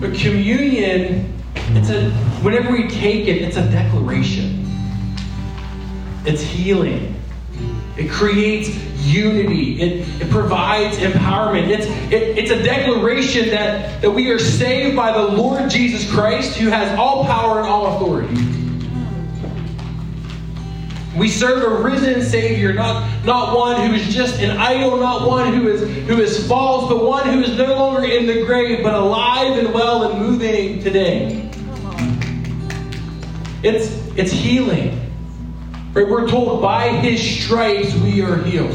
But 0.00 0.14
communion, 0.14 1.32
it's 1.70 1.90
a 1.90 2.10
whenever 2.42 2.72
we 2.72 2.88
take 2.88 3.28
it, 3.28 3.42
it's 3.42 3.56
a 3.56 3.68
declaration. 3.70 4.64
It's 6.24 6.42
healing. 6.42 7.14
It 7.96 8.10
creates 8.10 8.68
unity. 9.06 9.80
It, 9.80 10.22
it 10.22 10.30
provides 10.30 10.98
empowerment. 10.98 11.68
It's, 11.68 11.86
it, 12.12 12.36
it's 12.36 12.50
a 12.50 12.62
declaration 12.62 13.48
that, 13.50 14.02
that 14.02 14.10
we 14.10 14.30
are 14.30 14.38
saved 14.38 14.96
by 14.96 15.12
the 15.12 15.22
Lord 15.22 15.70
Jesus 15.70 16.10
Christ, 16.10 16.56
who 16.56 16.68
has 16.68 16.98
all 16.98 17.24
power 17.24 17.60
and 17.60 17.68
all 17.68 17.96
authority. 17.96 18.65
We 21.16 21.28
serve 21.28 21.62
a 21.62 21.82
risen 21.82 22.22
Savior, 22.22 22.74
not, 22.74 23.24
not 23.24 23.56
one 23.56 23.88
who 23.88 23.94
is 23.94 24.14
just 24.14 24.38
an 24.40 24.50
idol, 24.58 24.98
not 24.98 25.26
one 25.26 25.54
who 25.54 25.68
is 25.68 25.80
who 26.06 26.20
is 26.20 26.46
false, 26.46 26.90
but 26.90 27.02
one 27.02 27.26
who 27.26 27.40
is 27.40 27.56
no 27.56 27.74
longer 27.74 28.04
in 28.04 28.26
the 28.26 28.44
grave, 28.44 28.82
but 28.82 28.92
alive 28.92 29.56
and 29.56 29.72
well 29.72 30.10
and 30.10 30.20
moving 30.20 30.82
today. 30.82 31.50
It's 33.62 33.88
it's 34.18 34.30
healing. 34.30 35.10
Right? 35.94 36.06
We're 36.06 36.28
told 36.28 36.60
by 36.60 36.88
his 36.88 37.18
stripes 37.44 37.94
we 37.94 38.20
are 38.20 38.36
healed. 38.42 38.72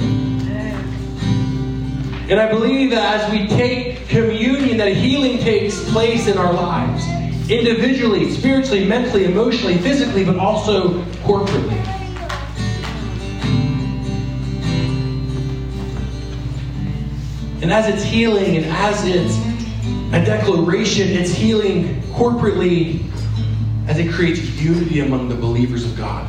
And 2.27 2.39
I 2.39 2.49
believe 2.49 2.89
that 2.91 3.21
as 3.21 3.31
we 3.31 3.45
take 3.47 4.07
communion, 4.07 4.77
that 4.77 4.93
healing 4.93 5.37
takes 5.37 5.87
place 5.91 6.27
in 6.27 6.39
our 6.39 6.53
lives. 6.53 7.05
Individually, 7.51 8.31
spiritually, 8.31 8.85
mentally, 8.85 9.25
emotionally, 9.25 9.77
physically, 9.77 10.23
but 10.23 10.37
also 10.37 11.03
corporately. 11.23 12.00
And 17.61 17.71
as 17.71 17.87
it's 17.87 18.03
healing 18.03 18.57
and 18.57 18.65
as 18.65 19.05
it's 19.05 19.37
a 20.13 20.25
declaration, 20.25 21.09
it's 21.09 21.31
healing 21.31 22.01
corporately 22.13 23.03
as 23.87 23.99
it 23.99 24.11
creates 24.11 24.41
unity 24.59 25.01
among 25.01 25.29
the 25.29 25.35
believers 25.35 25.85
of 25.85 25.95
God. 25.95 26.27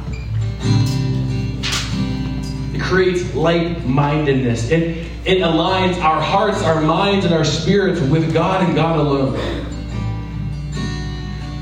It 2.74 2.82
creates 2.82 3.34
like 3.34 3.82
mindedness. 3.84 4.70
It, 4.70 5.06
it 5.24 5.38
aligns 5.38 5.98
our 6.02 6.20
hearts, 6.20 6.62
our 6.62 6.82
minds, 6.82 7.24
and 7.24 7.32
our 7.32 7.44
spirits 7.44 8.00
with 8.00 8.34
God 8.34 8.64
and 8.64 8.74
God 8.74 8.98
alone. 8.98 9.68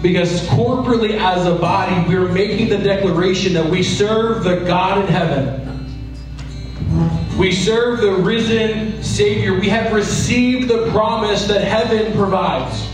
Because 0.03 0.41
corporately 0.49 1.19
as 1.19 1.47
a 1.47 1.55
body, 1.55 2.09
we're 2.09 2.29
making 2.29 2.71
the 2.71 2.79
declaration 2.79 3.53
that 3.53 3.71
we 3.71 3.83
serve 3.83 4.43
the 4.43 4.65
God 4.65 5.05
in 5.05 5.07
heaven. 5.07 5.70
We 7.41 7.53
serve 7.53 8.03
the 8.03 8.13
risen 8.13 9.03
Savior. 9.03 9.59
We 9.59 9.71
have 9.71 9.95
received 9.95 10.69
the 10.69 10.91
promise 10.91 11.49
that 11.49 11.65
heaven 11.65 12.13
provides. 12.13 12.87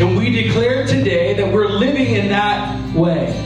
And 0.00 0.16
we 0.16 0.30
declare 0.30 0.86
today 0.86 1.34
that 1.34 1.52
we're 1.52 1.68
living 1.68 2.06
in 2.06 2.28
that 2.30 2.94
way. 2.94 3.38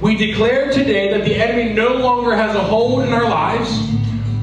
We 0.00 0.16
declare 0.16 0.72
today 0.72 1.10
that 1.10 1.26
the 1.26 1.34
enemy 1.34 1.74
no 1.74 1.96
longer 1.96 2.34
has 2.34 2.56
a 2.56 2.62
hold 2.62 3.02
in 3.02 3.12
our 3.12 3.28
lives. 3.28 3.76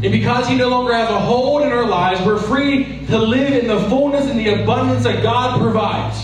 And 0.03 0.11
because 0.11 0.47
he 0.47 0.55
no 0.55 0.69
longer 0.69 0.93
has 0.93 1.09
a 1.09 1.19
hold 1.19 1.63
in 1.63 1.71
our 1.71 1.87
lives, 1.87 2.21
we're 2.23 2.37
free 2.37 3.03
to 3.07 3.17
live 3.17 3.53
in 3.53 3.65
the 3.65 3.79
fullness 3.89 4.27
and 4.27 4.39
the 4.39 4.61
abundance 4.61 5.05
that 5.05 5.23
God 5.23 5.59
provides. 5.59 6.23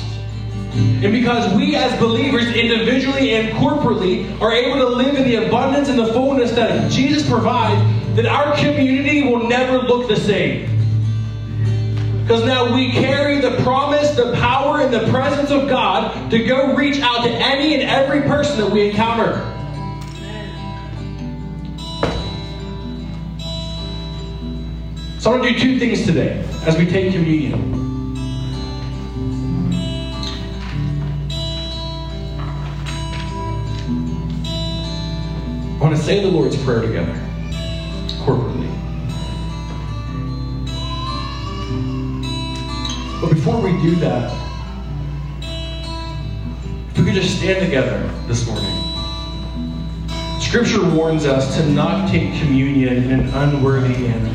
And 0.74 1.12
because 1.12 1.52
we 1.56 1.76
as 1.76 2.00
believers, 2.00 2.46
individually 2.56 3.34
and 3.34 3.50
corporately, 3.58 4.40
are 4.40 4.52
able 4.52 4.76
to 4.76 4.90
live 4.90 5.16
in 5.16 5.24
the 5.24 5.48
abundance 5.48 5.90
and 5.90 5.98
the 5.98 6.14
fullness 6.14 6.52
that 6.52 6.92
Jesus 6.92 7.28
provides, 7.28 7.82
then 8.18 8.26
our 8.26 8.56
community 8.56 9.22
will 9.22 9.48
never 9.48 9.78
look 9.78 10.08
the 10.08 10.16
same. 10.16 10.66
Because 12.24 12.44
now 12.44 12.74
we 12.74 12.92
carry 12.92 13.40
the 13.40 13.52
promise, 13.62 14.10
the 14.16 14.34
power, 14.34 14.82
and 14.82 14.92
the 14.92 15.08
presence 15.12 15.52
of 15.52 15.70
God 15.70 16.32
to 16.32 16.44
go 16.44 16.76
reach 16.76 17.00
out 17.00 17.24
to 17.24 17.30
any 17.30 17.76
and 17.76 17.84
every 17.84 18.22
person 18.22 18.58
that 18.58 18.72
we 18.72 18.90
encounter. 18.90 19.54
So 25.20 25.32
I 25.32 25.38
want 25.38 25.44
to 25.44 25.54
do 25.54 25.60
two 25.60 25.78
things 25.78 26.06
today 26.06 26.44
as 26.66 26.76
we 26.76 26.86
take 26.86 27.14
communion. 27.14 27.54
I 35.76 35.80
want 35.80 35.96
to 35.96 36.02
say 36.02 36.22
the 36.22 36.30
Lord's 36.30 36.62
Prayer 36.64 36.82
together, 36.82 37.27
But 43.20 43.32
before 43.32 43.60
we 43.60 43.72
do 43.82 43.96
that, 43.96 44.32
if 46.92 46.98
we 47.00 47.06
could 47.06 47.16
just 47.16 47.38
stand 47.38 47.66
together 47.66 48.08
this 48.28 48.46
morning. 48.46 48.88
Scripture 50.40 50.88
warns 50.96 51.26
us 51.26 51.58
to 51.58 51.68
not 51.72 52.10
take 52.10 52.40
communion 52.40 52.94
in 52.96 53.20
an 53.20 53.30
unworthy 53.34 53.98
manner. 53.98 54.30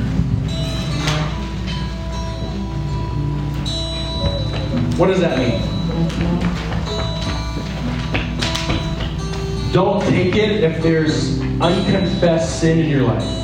What 4.99 5.07
does 5.07 5.21
that 5.21 5.39
mean? 5.39 5.63
Don't 9.73 10.03
take 10.03 10.35
it 10.35 10.65
if 10.65 10.83
there's 10.83 11.41
unconfessed 11.61 12.61
sin 12.61 12.81
in 12.81 12.91
your 12.91 13.05
life. 13.05 13.42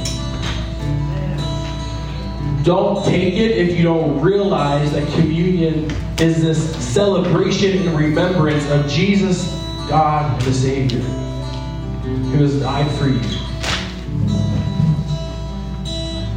Don't 2.68 3.02
take 3.02 3.32
it 3.32 3.52
if 3.52 3.78
you 3.78 3.82
don't 3.82 4.20
realize 4.20 4.92
that 4.92 5.10
communion 5.14 5.90
is 6.20 6.42
this 6.42 6.76
celebration 6.76 7.88
and 7.88 7.98
remembrance 7.98 8.68
of 8.68 8.86
Jesus, 8.86 9.50
God, 9.88 10.38
the 10.42 10.52
Savior, 10.52 11.00
who 11.00 12.42
has 12.42 12.60
died 12.60 12.90
for 12.98 13.08
you. 13.08 13.22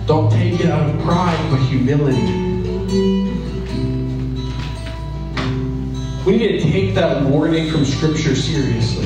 Don't 0.05 0.31
take 0.31 0.61
it 0.61 0.67
out 0.67 0.89
of 0.89 1.01
pride, 1.01 1.37
but 1.51 1.59
humility. 1.65 2.21
We 6.25 6.37
need 6.37 6.61
to 6.61 6.61
take 6.61 6.95
that 6.95 7.23
warning 7.25 7.69
from 7.69 7.83
Scripture 7.83 8.37
seriously. 8.37 9.03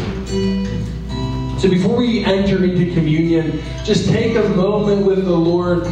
So 1.57 1.71
before 1.71 1.97
we 1.97 2.23
enter 2.23 2.63
into 2.63 2.93
communion, 2.93 3.63
just 3.83 4.09
take 4.09 4.35
a 4.35 4.47
moment 4.49 5.07
with 5.07 5.25
the 5.25 5.35
Lord 5.35 5.87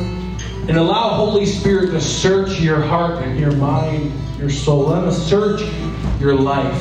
and 0.67 0.77
allow 0.77 1.09
Holy 1.09 1.45
Spirit 1.45 1.91
to 1.91 1.99
search 1.99 2.59
your 2.61 2.81
heart 2.81 3.23
and 3.23 3.37
your 3.37 3.51
mind, 3.51 4.13
your 4.39 4.49
soul. 4.49 4.87
Let 4.87 5.03
him 5.03 5.11
search 5.11 5.61
your 6.21 6.35
life. 6.35 6.73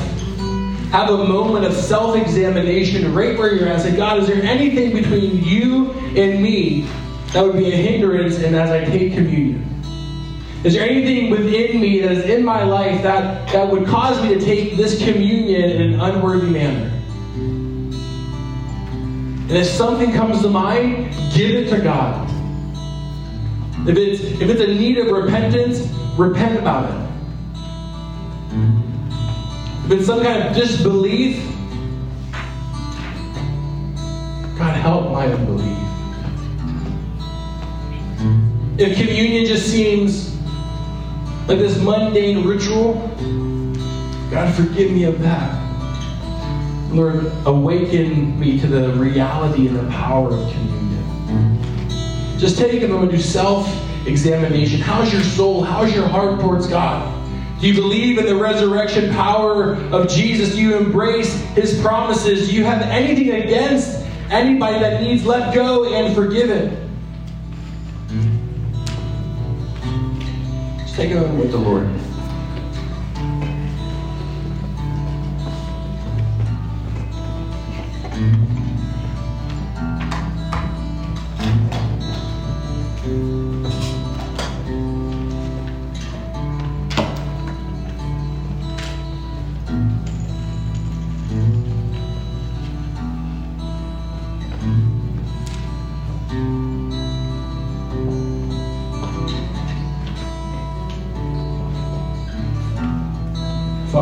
Have 0.91 1.09
a 1.09 1.27
moment 1.27 1.65
of 1.65 1.73
self 1.73 2.15
examination 2.15 3.13
right 3.13 3.37
where 3.37 3.53
you're 3.53 3.67
at. 3.67 3.81
Say, 3.81 3.95
God, 3.95 4.19
is 4.19 4.27
there 4.27 4.41
anything 4.43 4.93
between 4.93 5.43
you 5.43 5.91
and 6.15 6.41
me 6.41 6.87
that 7.33 7.43
would 7.43 7.57
be 7.57 7.73
a 7.73 7.75
hindrance 7.75 8.37
and 8.37 8.55
as 8.55 8.69
I 8.69 8.85
take 8.85 9.13
communion? 9.13 9.69
Is 10.63 10.75
there 10.75 10.87
anything 10.87 11.29
within 11.29 11.81
me 11.81 11.99
that 11.99 12.11
is 12.11 12.25
in 12.25 12.45
my 12.45 12.63
life 12.63 13.03
that, 13.03 13.49
that 13.51 13.67
would 13.69 13.85
cause 13.85 14.21
me 14.23 14.33
to 14.33 14.39
take 14.39 14.77
this 14.77 14.97
communion 15.03 15.69
in 15.71 15.93
an 15.93 15.99
unworthy 15.99 16.47
manner? 16.47 16.89
And 19.49 19.51
if 19.51 19.67
something 19.67 20.13
comes 20.13 20.41
to 20.43 20.49
mind, 20.49 21.13
give 21.33 21.51
it 21.51 21.69
to 21.71 21.81
God. 21.81 22.32
If 23.85 23.97
it's, 23.97 24.21
if 24.21 24.49
it's 24.49 24.61
a 24.61 24.67
need 24.67 24.97
of 24.97 25.07
repentance, 25.07 25.81
repent 26.17 26.57
about 26.57 26.89
it. 26.89 27.03
If 29.85 29.91
it's 29.91 30.05
some 30.05 30.23
kind 30.23 30.43
of 30.43 30.55
disbelief, 30.55 31.43
God 34.57 34.77
help 34.77 35.11
my 35.11 35.27
unbelief. 35.27 35.77
If 38.77 38.97
communion 38.97 39.45
just 39.45 39.69
seems 39.69 40.33
like 41.47 41.59
this 41.59 41.77
mundane 41.79 42.47
ritual, 42.47 42.93
God 44.31 44.53
forgive 44.55 44.91
me 44.91 45.03
of 45.03 45.21
that. 45.21 45.59
Lord, 46.89 47.31
awaken 47.45 48.39
me 48.39 48.59
to 48.61 48.67
the 48.67 48.93
reality 48.93 49.67
and 49.67 49.77
the 49.77 49.91
power 49.91 50.29
of 50.29 50.51
communion. 50.51 50.82
Just 52.43 52.57
take 52.57 52.83
a 52.83 52.87
moment 52.89 53.09
do 53.09 53.19
self 53.19 53.65
examination. 54.05 54.81
How's 54.81 55.13
your 55.13 55.23
soul? 55.23 55.63
How's 55.63 55.95
your 55.95 56.05
heart 56.05 56.41
towards 56.41 56.67
God? 56.67 57.09
Do 57.61 57.69
you 57.69 57.73
believe 57.73 58.17
in 58.17 58.25
the 58.25 58.35
resurrection 58.35 59.13
power 59.13 59.75
of 59.93 60.09
Jesus? 60.09 60.53
Do 60.53 60.61
you 60.61 60.75
embrace 60.75 61.33
his 61.51 61.79
promises? 61.79 62.49
Do 62.49 62.55
you 62.55 62.65
have 62.65 62.81
anything 62.81 63.31
against 63.31 64.05
anybody 64.29 64.77
that 64.79 65.01
needs 65.01 65.25
let 65.25 65.55
go 65.55 65.85
and 65.93 66.13
forgiven? 66.13 66.71
Hmm? 68.09 68.37
Just 70.79 70.95
take 70.97 71.11
a 71.11 71.15
moment 71.15 71.39
with 71.39 71.51
the 71.51 71.59
Lord. 71.59 71.87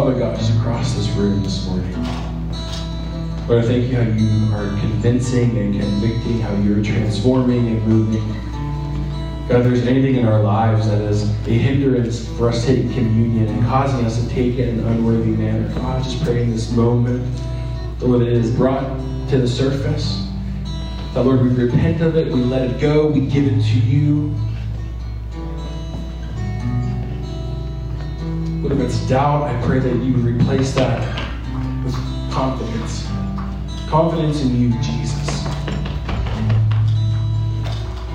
Father 0.01 0.17
God, 0.17 0.35
just 0.35 0.57
across 0.57 0.93
this 0.95 1.07
room 1.09 1.43
this 1.43 1.67
morning. 1.67 1.93
Lord, 3.47 3.63
I 3.63 3.67
thank 3.67 3.87
you 3.87 3.95
how 3.95 4.01
you 4.01 4.51
are 4.55 4.79
convincing 4.79 5.55
and 5.59 5.79
convicting, 5.79 6.39
how 6.39 6.55
you're 6.55 6.83
transforming 6.83 7.67
and 7.67 7.87
moving. 7.87 8.27
God, 9.47 9.59
if 9.59 9.63
there's 9.65 9.85
anything 9.85 10.15
in 10.15 10.25
our 10.25 10.41
lives 10.41 10.87
that 10.87 11.01
is 11.01 11.29
a 11.45 11.51
hindrance 11.51 12.27
for 12.35 12.49
us 12.49 12.65
taking 12.65 12.91
communion 12.91 13.47
and 13.47 13.63
causing 13.67 14.03
us 14.03 14.19
to 14.19 14.27
take 14.27 14.55
it 14.55 14.69
in 14.69 14.79
an 14.79 14.87
unworthy 14.87 15.29
manner, 15.29 15.71
God, 15.75 16.03
just 16.03 16.23
pray 16.23 16.41
in 16.41 16.49
this 16.49 16.71
moment, 16.71 17.23
Lord, 17.99 18.21
that 18.21 18.27
it 18.27 18.33
is 18.33 18.55
brought 18.55 18.81
to 19.29 19.37
the 19.37 19.47
surface. 19.47 20.27
That, 21.13 21.25
Lord, 21.25 21.43
we 21.43 21.49
repent 21.49 22.01
of 22.01 22.17
it, 22.17 22.33
we 22.33 22.43
let 22.43 22.71
it 22.71 22.81
go, 22.81 23.05
we 23.05 23.27
give 23.27 23.45
it 23.45 23.61
to 23.61 23.79
you. 23.79 24.33
Doubt, 29.11 29.43
I 29.43 29.61
pray 29.65 29.79
that 29.79 29.93
you 29.97 30.13
would 30.13 30.23
replace 30.23 30.73
that 30.75 31.01
with 31.83 31.93
confidence. 32.31 33.05
Confidence 33.89 34.41
in 34.41 34.55
you, 34.55 34.69
Jesus. 34.81 35.45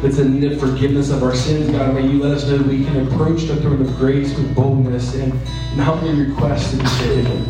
It's 0.03 0.17
in 0.17 0.41
the 0.41 0.57
forgiveness 0.57 1.11
of 1.11 1.23
our 1.23 1.35
sins, 1.35 1.71
God. 1.71 1.93
May 1.93 2.07
you 2.07 2.23
let 2.23 2.33
us 2.33 2.49
know 2.49 2.57
that 2.57 2.67
we 2.67 2.83
can 2.83 3.07
approach 3.07 3.43
the 3.43 3.57
throne 3.57 3.83
of 3.83 3.95
grace 3.97 4.35
with 4.39 4.55
boldness 4.55 5.15
and, 5.17 5.35
and 5.35 5.81
humbly 5.83 6.15
request 6.29 6.71
to 6.71 6.79
be 6.79 6.87
forgiven. 6.87 7.45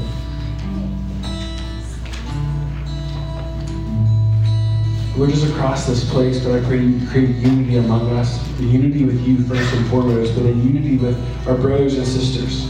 Lord, 5.17 5.31
just 5.31 5.47
across 5.53 5.87
this 5.87 6.11
place, 6.11 6.45
but 6.45 6.53
I 6.61 6.67
pray 6.67 6.81
you 6.81 7.07
create 7.07 7.37
unity 7.37 7.77
among 7.77 8.11
us. 8.11 8.45
Unity 8.59 9.05
with 9.05 9.21
you 9.21 9.45
first 9.45 9.73
and 9.73 9.87
foremost, 9.87 10.35
but 10.35 10.47
a 10.47 10.49
unity 10.49 10.97
with 10.97 11.17
our 11.47 11.57
brothers 11.57 11.97
and 11.97 12.05
sisters. 12.05 12.67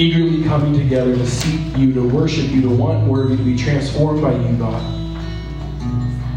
Eagerly 0.00 0.42
coming 0.44 0.72
together 0.72 1.14
to 1.14 1.26
seek 1.26 1.76
you, 1.76 1.92
to 1.92 2.08
worship 2.08 2.50
you, 2.50 2.62
to 2.62 2.70
want 2.70 3.06
more 3.06 3.22
of 3.22 3.30
you, 3.32 3.36
to 3.36 3.42
be 3.42 3.54
transformed 3.54 4.22
by 4.22 4.32
you, 4.34 4.56
God. 4.56 4.82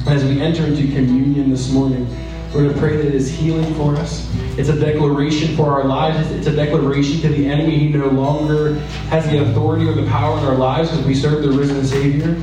As 0.06 0.22
we 0.26 0.42
enter 0.42 0.66
into 0.66 0.82
communion 0.94 1.50
this 1.50 1.72
morning, 1.72 2.06
we're 2.54 2.64
going 2.64 2.74
to 2.74 2.78
pray 2.78 2.98
that 2.98 3.06
it 3.06 3.16
is 3.16 3.32
healing 3.32 3.74
for 3.76 3.96
us. 3.96 4.30
It's 4.58 4.68
a 4.68 4.78
declaration 4.78 5.56
for 5.56 5.72
our 5.72 5.86
lives. 5.86 6.30
It's 6.32 6.48
a 6.48 6.54
declaration 6.54 7.22
to 7.22 7.30
the 7.30 7.48
enemy. 7.48 7.80
He 7.80 7.88
no 7.88 8.10
longer 8.10 8.76
has 9.08 9.30
the 9.30 9.42
authority 9.42 9.88
or 9.88 9.94
the 9.94 10.08
power 10.08 10.38
in 10.40 10.44
our 10.44 10.56
lives 10.56 10.92
because 10.92 11.06
we 11.06 11.16
serve 11.16 11.42
the 11.42 11.52
risen 11.52 11.86
Savior. 11.86 12.36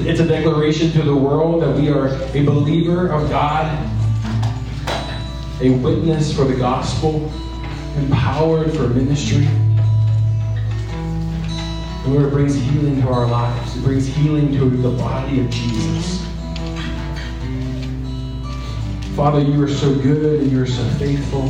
It's 0.00 0.18
a 0.18 0.26
declaration 0.26 0.90
to 0.90 1.02
the 1.02 1.14
world 1.14 1.62
that 1.62 1.76
we 1.76 1.88
are 1.88 2.08
a 2.08 2.44
believer 2.44 3.12
of 3.12 3.30
God, 3.30 3.70
a 5.60 5.70
witness 5.70 6.34
for 6.34 6.46
the 6.46 6.56
gospel, 6.56 7.32
empowered 7.96 8.74
for 8.74 8.88
ministry. 8.88 9.46
Lord, 12.06 12.32
brings 12.32 12.56
healing 12.56 13.00
to 13.02 13.08
our 13.08 13.26
lives. 13.26 13.76
It 13.76 13.84
brings 13.84 14.08
healing 14.08 14.52
to 14.54 14.68
the 14.68 14.90
body 14.90 15.40
of 15.40 15.48
Jesus. 15.50 16.26
Father, 19.14 19.40
you 19.40 19.62
are 19.62 19.68
so 19.68 19.94
good 19.94 20.40
and 20.40 20.50
you 20.50 20.60
are 20.62 20.66
so 20.66 20.84
faithful. 20.98 21.42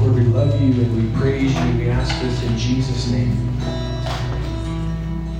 Lord, 0.00 0.14
we 0.16 0.22
love 0.22 0.60
you 0.60 0.72
and 0.82 0.96
we 0.96 1.20
praise 1.20 1.54
you. 1.54 1.78
We 1.78 1.88
ask 1.88 2.20
this 2.20 2.42
in 2.42 2.58
Jesus' 2.58 3.08
name. 3.08 3.48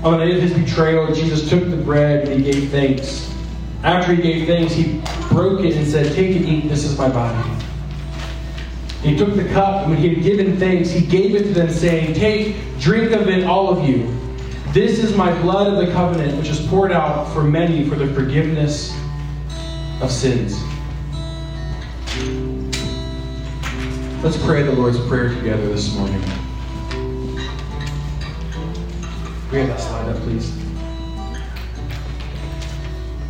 On 0.05 0.13
the 0.13 0.19
night 0.19 0.37
of 0.37 0.43
his 0.43 0.53
betrayal, 0.53 1.13
Jesus 1.13 1.51
took 1.51 1.69
the 1.69 1.77
bread 1.77 2.29
and 2.29 2.45
he 2.45 2.53
gave 2.53 2.71
thanks. 2.71 3.35
After 3.83 4.15
he 4.15 4.23
gave 4.23 4.47
thanks, 4.47 4.73
he 4.73 5.03
broke 5.31 5.65
it 5.65 5.75
and 5.75 5.87
said, 5.87 6.15
Take 6.15 6.37
and 6.37 6.47
eat, 6.47 6.69
this 6.69 6.85
is 6.85 6.97
my 6.97 7.09
body. 7.09 7.56
He 9.07 9.17
took 9.17 9.37
the 9.37 9.45
cup, 9.51 9.83
and 9.83 9.91
when 9.93 10.01
he 10.01 10.17
had 10.17 10.25
given 10.25 10.59
thanks, 10.59 10.91
he 10.91 11.07
gave 11.07 11.37
it 11.37 11.45
to 11.45 11.51
them, 11.51 11.71
saying, 11.71 12.15
Take, 12.15 12.57
drink 12.81 13.13
of 13.13 13.29
it, 13.29 13.45
all 13.45 13.69
of 13.69 13.89
you. 13.89 14.13
This 14.73 14.99
is 14.99 15.17
my 15.17 15.33
blood 15.43 15.73
of 15.73 15.87
the 15.87 15.93
covenant, 15.93 16.37
which 16.37 16.49
is 16.49 16.67
poured 16.67 16.91
out 16.91 17.33
for 17.33 17.45
many 17.45 17.89
for 17.89 17.95
the 17.95 18.13
forgiveness 18.13 18.93
of 20.03 20.11
sins. 20.11 20.61
Let's 24.25 24.45
pray 24.45 24.65
the 24.65 24.73
Lord's 24.73 24.99
Prayer 25.07 25.29
together 25.29 25.69
this 25.69 25.95
morning. 25.95 26.21
We 29.53 29.59
have 29.59 29.69
that 29.69 29.79
slide 29.79 30.09
up, 30.09 30.17
please. 30.23 30.53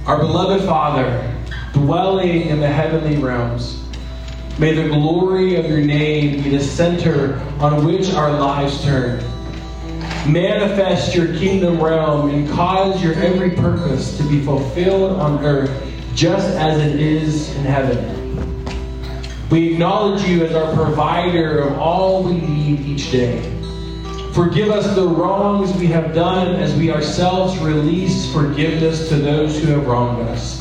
Our 0.06 0.20
beloved 0.20 0.64
Father, 0.64 1.34
dwelling 1.74 2.46
in 2.48 2.60
the 2.60 2.68
heavenly 2.68 3.18
realms, 3.18 3.85
may 4.58 4.72
the 4.72 4.88
glory 4.88 5.56
of 5.56 5.66
your 5.66 5.80
name 5.80 6.42
be 6.42 6.50
the 6.56 6.62
center 6.62 7.38
on 7.60 7.84
which 7.84 8.12
our 8.14 8.30
lives 8.32 8.82
turn. 8.82 9.22
Manifest 10.26 11.14
your 11.14 11.26
kingdom 11.38 11.82
realm 11.82 12.30
and 12.30 12.48
cause 12.50 13.02
your 13.02 13.14
every 13.14 13.50
purpose 13.50 14.16
to 14.16 14.24
be 14.24 14.42
fulfilled 14.42 15.20
on 15.20 15.44
earth 15.44 15.70
just 16.14 16.48
as 16.56 16.80
it 16.80 16.98
is 16.98 17.54
in 17.56 17.64
heaven. 17.64 18.16
We 19.50 19.74
acknowledge 19.74 20.22
you 20.24 20.44
as 20.44 20.54
our 20.54 20.74
provider 20.74 21.60
of 21.60 21.78
all 21.78 22.24
we 22.24 22.40
need 22.40 22.80
each 22.80 23.12
day. 23.12 23.52
Forgive 24.32 24.70
us 24.70 24.94
the 24.96 25.06
wrongs 25.06 25.72
we 25.74 25.86
have 25.88 26.14
done 26.14 26.56
as 26.56 26.74
we 26.74 26.90
ourselves 26.90 27.58
release 27.58 28.32
forgiveness 28.32 29.08
to 29.10 29.16
those 29.16 29.62
who 29.62 29.68
have 29.68 29.86
wronged 29.86 30.28
us. 30.28 30.55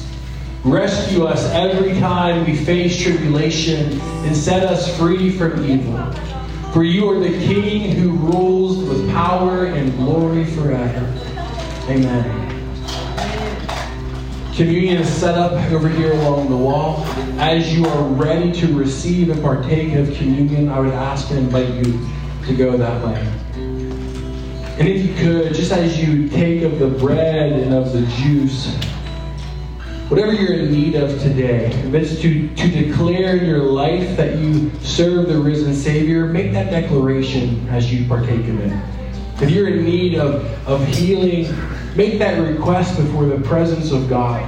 Rescue 0.65 1.25
us 1.25 1.45
every 1.51 1.93
time 1.99 2.43
we 2.43 2.55
face 2.55 2.99
tribulation 2.99 4.01
and 4.01 4.35
set 4.35 4.63
us 4.63 4.97
free 4.97 5.29
from 5.29 5.63
evil. 5.63 6.11
For 6.73 6.83
you 6.83 7.07
are 7.07 7.19
the 7.19 7.37
King 7.45 7.91
who 7.91 8.13
rules 8.13 8.83
with 8.83 9.07
power 9.11 9.65
and 9.65 9.95
glory 9.95 10.43
forever. 10.43 11.05
Amen. 11.87 12.51
Communion 14.55 14.97
is 14.97 15.13
set 15.13 15.35
up 15.35 15.51
over 15.71 15.87
here 15.87 16.13
along 16.13 16.49
the 16.49 16.57
wall. 16.57 17.03
As 17.37 17.71
you 17.71 17.85
are 17.85 18.03
ready 18.03 18.51
to 18.53 18.75
receive 18.75 19.29
and 19.29 19.39
partake 19.43 19.93
of 19.93 20.17
communion, 20.17 20.69
I 20.69 20.79
would 20.79 20.95
ask 20.95 21.29
and 21.29 21.37
invite 21.37 21.75
you 21.75 22.09
to 22.47 22.55
go 22.57 22.75
that 22.75 23.05
way. 23.05 23.19
And 24.79 24.87
if 24.87 25.05
you 25.05 25.13
could, 25.13 25.53
just 25.53 25.71
as 25.71 26.03
you 26.03 26.27
take 26.27 26.63
of 26.63 26.79
the 26.79 26.87
bread 26.87 27.51
and 27.51 27.71
of 27.71 27.93
the 27.93 28.01
juice, 28.07 28.75
whatever 30.09 30.33
you're 30.33 30.53
in 30.53 30.71
need 30.71 30.95
of 30.95 31.19
today, 31.21 31.65
if 31.65 31.93
it's 31.93 32.21
to, 32.21 32.47
to 32.55 32.69
declare 32.69 33.37
in 33.37 33.45
your 33.45 33.63
life 33.63 34.15
that 34.17 34.37
you 34.37 34.71
serve 34.81 35.27
the 35.27 35.37
risen 35.37 35.73
Savior, 35.73 36.25
make 36.27 36.53
that 36.53 36.69
declaration 36.69 37.67
as 37.69 37.91
you 37.91 38.07
partake 38.07 38.47
of 38.47 38.59
it. 38.59 39.41
If 39.41 39.49
you're 39.49 39.67
in 39.67 39.83
need 39.83 40.15
of, 40.15 40.45
of 40.67 40.85
healing, 40.87 41.53
make 41.95 42.19
that 42.19 42.39
request 42.39 42.97
before 42.97 43.25
the 43.25 43.39
presence 43.47 43.91
of 43.91 44.07
God. 44.07 44.43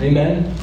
Amen. 0.00 0.54